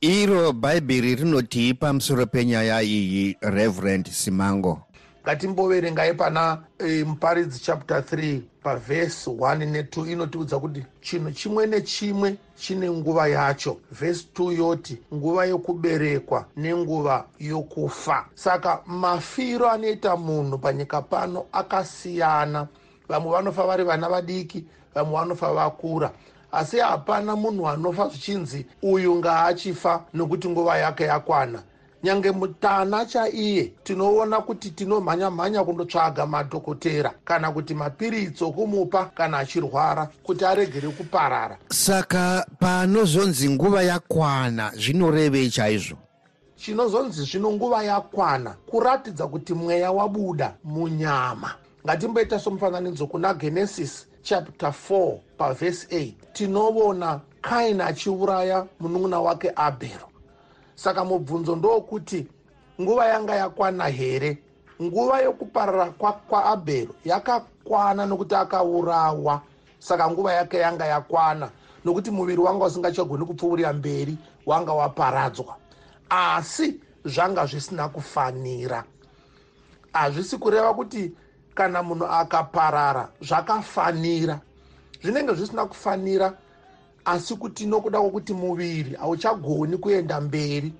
Iro 0.00 0.52
bhaibheri 0.52 1.14
rinotii 1.14 1.74
pamusoro 1.74 2.26
penyaya 2.26 2.82
iyi 2.82 3.36
reverend 3.40 4.08
simango 4.10 4.82
ngatimboverengai 5.24 6.14
pana 6.14 6.58
e, 6.78 7.04
muparidzi 7.04 7.60
chapter 7.60 8.00
3 8.00 8.40
pavhesi 8.62 9.30
1 9.30 9.56
ne2 9.56 10.12
inotiudza 10.12 10.58
kuti 10.58 10.84
chinhu 11.00 11.30
chimwe 11.30 11.66
nechimwe 11.66 12.36
chine 12.56 12.90
nguva 12.90 13.28
yacho. 13.28 13.76
Vhesi 13.92 14.28
2 14.34 14.58
yoti 14.58 14.98
nguva 15.14 15.44
yokuberekwa 15.44 16.44
nenguva 16.56 17.24
yokufa. 17.40 18.24
Saka 18.34 18.80
mafiro 18.86 19.70
anoita 19.70 20.16
munhu 20.16 20.58
panyika 20.58 21.02
pano 21.02 21.46
akasiyana. 21.52 22.68
Vamwe 23.08 23.32
vanofa 23.32 23.66
vari 23.66 23.84
vana 23.84 24.08
vadiki 24.08 24.64
vamwe 24.94 25.18
vanofa 25.18 25.52
vakura. 25.52 26.10
Asi 26.52 26.78
hapana 26.78 27.36
munhu 27.36 27.68
anofa 27.68 28.08
zvichinzi 28.08 28.66
uyu 28.82 29.14
ngaachifa 29.16 30.04
nokuti 30.14 30.48
nguva 30.48 30.78
yake 30.78 31.04
yakwana 31.04 31.62
nyange 32.04 32.30
mutana 32.30 33.06
chaiye 33.06 33.72
tinoona 33.84 34.40
kuti 34.40 34.70
tinomhanya-mhanya 34.70 35.64
kundotsvaga 35.64 36.26
madhokotera. 36.26 37.14
Kana 37.24 37.52
kuti 37.52 37.74
mapiritsi 37.74 38.44
okumupa 38.44 39.04
kana 39.04 39.38
achirwara 39.38 40.08
kuti 40.22 40.44
aregere 40.44 40.88
kuparara. 40.88 41.58
Saka 41.68 42.46
panozonzi 42.60 43.50
nguva 43.50 43.82
yakwana 43.82 44.72
zvinorevei 44.76 45.50
chaizvo. 45.50 45.96
Chinozonzi 46.56 47.22
zvino 47.22 47.52
nguva 47.52 47.84
yakwana 47.84 48.54
kuratidza 48.66 49.26
kuti 49.26 49.54
mweya 49.54 49.92
wabuda 49.92 50.54
munyama. 50.64 51.54
Ngatimboita 51.84 52.38
somufananidzo 52.38 53.06
kuna 53.06 53.34
genesis 53.34 54.06
chapter 54.22 54.74
4 54.90 55.18
pavhesi 55.38 55.86
8 55.86 56.12
tinoona 56.32 57.20
kaini 57.40 57.82
achiuraya 57.82 58.66
munun'una 58.80 59.20
wake 59.20 59.52
abhero 59.56 60.13
saka 60.74 61.04
mubvunzo 61.04 61.56
ndokuti 61.56 62.26
nguva 62.80 63.06
yanga 63.06 63.34
yakwana 63.34 63.86
here? 63.88 64.38
Nguva 64.82 65.20
yokuparara 65.20 65.90
kwaabhero 65.90 66.92
kwa 66.92 67.12
yakakwana 67.12 68.06
nokuti 68.06 68.34
akaurawa. 68.34 69.42
Saka 69.78 70.10
nguva 70.10 70.32
yake 70.32 70.58
yanga 70.58 70.86
yakwana 70.86 71.50
nokuti 71.84 72.10
muviri 72.10 72.40
wanga 72.40 72.64
usingachagoni 72.64 73.24
kupfuurira 73.24 73.72
mberi 73.72 74.18
wanga 74.46 74.72
waparadzwa. 74.72 75.56
Asi 76.10 76.80
zvanga 77.04 77.46
zvisina 77.46 77.88
kufanira. 77.88 78.84
Hazvisi 79.92 80.38
kureva 80.38 80.74
kuti 80.74 81.12
kana 81.54 81.82
munhu 81.82 82.06
akaparara 82.06 83.08
zvakafanira. 83.20 84.40
Zvinenge 85.02 85.34
zvisina 85.34 85.66
kufanira 85.66 86.32
asi 87.04 87.34
kuti 87.36 87.66
nokuda 87.66 88.00
kwokuti 88.00 88.32
muviri 88.34 88.96
hauchagoni 88.96 89.76
kuenda 89.76 90.20
mberi 90.20 90.72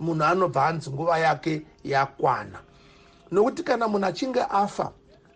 munhu 0.00 0.24
anobva 0.24 0.66
anzi 0.66 0.90
nguva 0.90 1.18
yake 1.18 1.62
yakwana. 1.84 2.58
Nokuti 3.30 3.62
kana 3.62 3.88
munhu 3.88 4.06
achinge 4.06 4.40
afa 4.40 4.92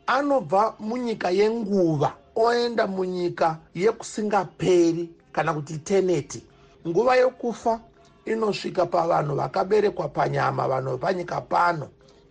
anobva 0.07 0.75
munyika 0.79 1.31
yenguva 1.31 2.13
oenda 2.37 2.87
munyika 2.87 3.59
yekusingaperi 3.75 5.11
kana 5.33 5.55
kuti 5.55 5.79
teneti. 5.79 6.45
Nguva 6.89 7.17
yokufa 7.17 7.81
inosvika 8.25 8.87
pavanhu 8.87 9.35
vakaberekwa 9.37 10.09
panyama 10.09 10.69
vanhu 10.69 10.91
vepanyika 10.91 11.41
pano 11.41 11.89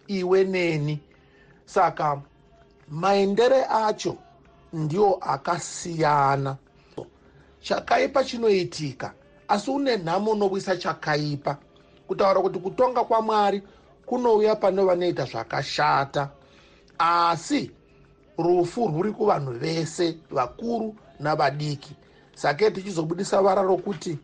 iwe 0.08 0.44
neni. 0.44 1.00
Saka 1.66 2.22
maendere 2.90 3.66
acho 3.66 4.16
ndiwo 4.74 5.16
akasiyana 5.22 6.56
chakaipa 7.62 8.24
chinoitika 8.24 9.14
asi 9.50 9.72
une 9.72 9.98
nhamo 9.98 10.32
unowisa 10.32 10.78
chakaipa. 10.78 11.58
Kutaura 12.08 12.42
kuti 12.42 12.60
kutonga 12.60 13.04
kwamwari 13.04 13.64
kunouya 14.06 14.56
pane 14.56 14.84
vanoita 14.84 15.26
zvakashata. 15.26 16.30
Asi 16.98 17.72
rufu 18.38 18.88
rwuri 18.88 19.12
kuvanhu 19.12 19.52
vese 19.52 20.18
vakuru 20.32 20.96
navadiki. 21.20 21.96
Sakei 22.36 22.72
tichizobudisa 22.72 23.42
vara 23.42 23.62
rokuti 23.62 24.18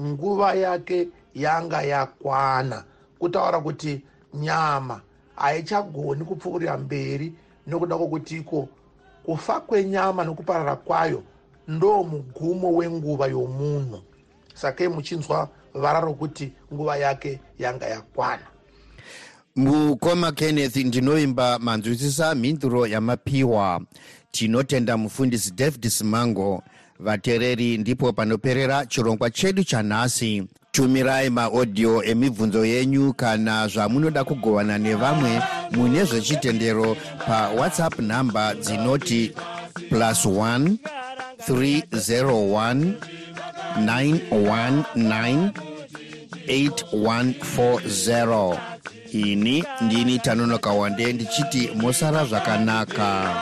nguva 0.00 0.54
yake 0.54 1.08
yanga 1.34 1.82
yakwana. 1.82 2.84
Kutaura 3.18 3.60
kuti 3.60 4.02
nyama 4.34 5.00
haichagoni 5.36 6.24
kupfuurira 6.24 6.78
mberi 6.78 7.32
nokuda 7.66 7.96
kwokuti 7.96 8.36
iko 8.36 8.68
kufa 9.22 9.60
kwenyama 9.60 10.24
nokuparara 10.24 10.76
kwayo 10.76 11.22
ndo 11.68 12.02
mugumo 12.02 12.72
wenguva 12.74 13.26
yomunhu. 13.26 14.02
Sakei 14.54 14.88
muchinzwa 14.88 15.48
vara 15.74 16.00
rokuti 16.00 16.52
nguva 16.72 16.96
yake 16.96 17.40
yanga 17.58 17.86
yakwana. 17.86 18.42
Mukoma 19.56 20.32
kenneth 20.32 20.76
ndinoimba 20.76 21.58
manzwisisa 21.58 22.34
mhinduro 22.34 22.86
yamapiwa. 22.86 23.80
Tinotenda 24.30 24.96
mufundisi 24.96 25.50
david 25.50 25.88
simango 25.88 26.62
vateereri 27.00 27.78
ndipo 27.78 28.12
panoperera 28.12 28.86
chirongwa 28.86 29.30
chedu 29.30 29.64
chanhasi 29.64 30.44
tumirai 30.72 31.30
maodhiyo 31.30 32.04
emibvunzo 32.04 32.64
yenyu 32.64 33.12
kana 33.12 33.68
zvamunoda 33.68 34.24
kugovana 34.24 34.78
nevamwe 34.78 35.42
mune 35.70 36.04
zvechitendero 36.04 36.96
pawhatsapp 37.26 37.98
nhamba 38.00 38.54
dzinoti 38.54 39.34
plus 39.88 40.26
1 40.26 40.76
301 41.38 42.94
919 43.78 45.50
8140 46.46 48.58
ini 49.12 49.64
ndini 49.80 50.18
tanonoka 50.18 50.70
wande 50.70 51.12
ndichiti 51.12 51.70
mosara 51.74 52.24
zvakanaka 52.24 53.34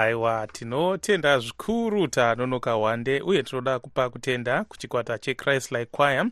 aiwa 0.00 0.46
tinotenda 0.46 1.38
zvikuru 1.38 2.08
tanonoka 2.08 2.76
wande 2.76 3.20
uye 3.20 3.42
tinoda 3.42 3.78
kupa 3.78 4.10
kutenda 4.10 4.64
kuchikwata 4.64 5.18
chechrist 5.18 5.72
like 5.72 5.96
choir 5.96 6.26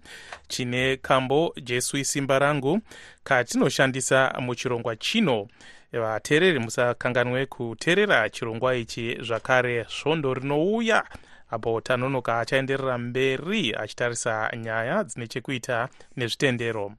chine 0.49 0.97
kambo 0.97 1.55
jesu 1.63 1.97
isimba 1.97 2.39
rangu 2.39 2.81
katinoshandisa 3.25 4.35
muchirongwa 4.41 4.97
chino. 4.97 5.49
Vateereri 5.93 6.59
musakanganwe 6.59 7.47
kuteerera 7.47 8.31
chirongwa 8.31 8.77
ichi 8.77 9.19
zvakare 9.23 9.85
svondo 9.89 10.35
rinouya 10.35 11.05
apo 11.51 11.81
tanonoka 11.81 12.41
achaenderera 12.41 12.99
mberi 12.99 13.75
achitarisa 13.75 14.51
nyaya 14.57 15.05
dzine 15.05 15.27
chekuita 15.27 15.89
nezvitendero. 16.17 16.93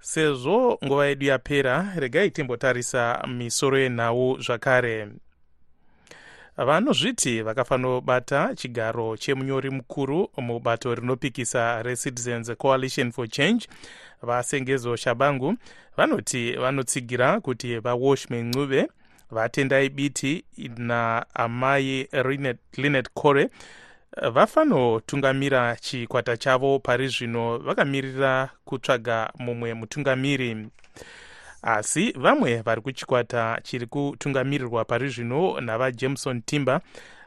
Sezvo 0.00 0.78
nguva 0.84 1.06
yedu 1.06 1.26
yapera 1.26 1.92
regai 1.96 2.30
timbotarisa 2.30 3.24
misoro 3.26 3.78
yenhau 3.78 4.38
zvakare 4.40 5.08
vanozviti 6.64 7.42
vakafanobata 7.42 8.54
chigaro 8.54 9.16
chemunyori 9.16 9.70
mukuru 9.70 10.30
mubato 10.36 10.94
rinopikisa 10.94 11.82
recitizens 11.82 12.56
coalition 12.56 13.12
for 13.12 13.28
change 13.28 13.68
vasengezo 14.22 14.96
shabangu. 14.96 15.54
Vanoti 15.96 16.52
vanotsigira 16.52 17.40
kuti 17.40 17.78
vawashme 17.78 18.42
ncube 18.42 18.88
vatendai 19.30 19.88
biti 19.88 20.44
naamai 20.76 22.08
linet 22.76 23.08
core 23.14 23.50
vafanotungamira 24.32 25.76
chikwata 25.76 26.36
chavo 26.36 26.78
pari 26.78 27.08
zvino 27.08 27.58
vakamirira 27.58 28.48
kutsvaga 28.64 29.32
mumwe 29.38 29.74
mutungamiri 29.74 30.68
asi 31.76 32.12
vamwe 32.12 32.62
vari 32.62 32.80
kuchikwata 32.80 33.60
chiri 33.62 33.86
kutungamirirwa 33.86 34.84
pari 34.84 35.08
zvino 35.08 35.60
navajameson 35.60 36.42
timber 36.42 36.80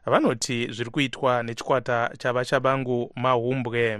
vanoti 0.06 0.68
zviri 0.72 0.90
kuitwa 0.90 1.44
nechikwata 1.44 2.12
chavachabangu 2.18 3.12
mahumbwe. 3.16 4.00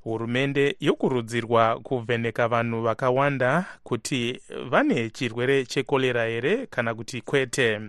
Hurumende 0.00 0.76
yokurudzirwa 0.80 1.80
kuvheneka 1.80 2.48
vanhu 2.48 2.82
vakawanda 2.82 3.64
kuti 3.82 4.40
vane 4.70 5.10
chirwere 5.10 5.64
chekorera 5.64 6.24
here 6.24 6.66
kana 6.66 6.94
kuti 6.94 7.20
kwete. 7.20 7.80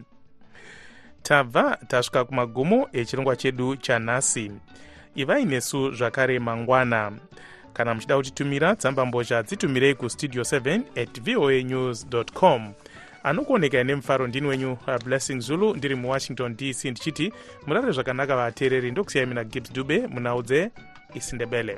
Tabva 1.24 1.78
tasvika 1.88 2.26
kumagumo 2.26 2.89
echirongwa 2.93 3.36
chedu 3.36 3.76
chanhasi 3.76 4.52
ivai 5.15 5.45
nesu 5.45 5.91
zvakare 5.91 6.39
mangwana 6.39 7.12
kana 7.75 7.93
muchida 7.93 8.17
kutitumira 8.17 8.75
tsambambozha 8.75 9.43
dzitumirei 9.43 9.95
kustudio 9.95 10.43
7 10.43 10.81
at 11.01 11.21
voa 11.21 11.63
news 11.63 12.07
com. 12.33 12.73
Anokuoneka 13.23 13.83
nemufaro 13.83 14.27
ndini 14.27 14.47
wenyu 14.47 14.77
blessing 15.05 15.39
zulu 15.39 15.75
ndiri 15.75 15.95
muwashington 15.95 16.55
dc 16.55 16.85
ndichiti 16.85 17.33
murare 17.67 17.91
zvakanaka 17.91 18.35
vateereri 18.35 18.91
ndokusiyai 18.91 19.27
mina 19.27 19.43
gibbs 19.43 19.73
dube 19.73 20.07
munhau 20.07 20.43
dzeisindebele 20.43 21.77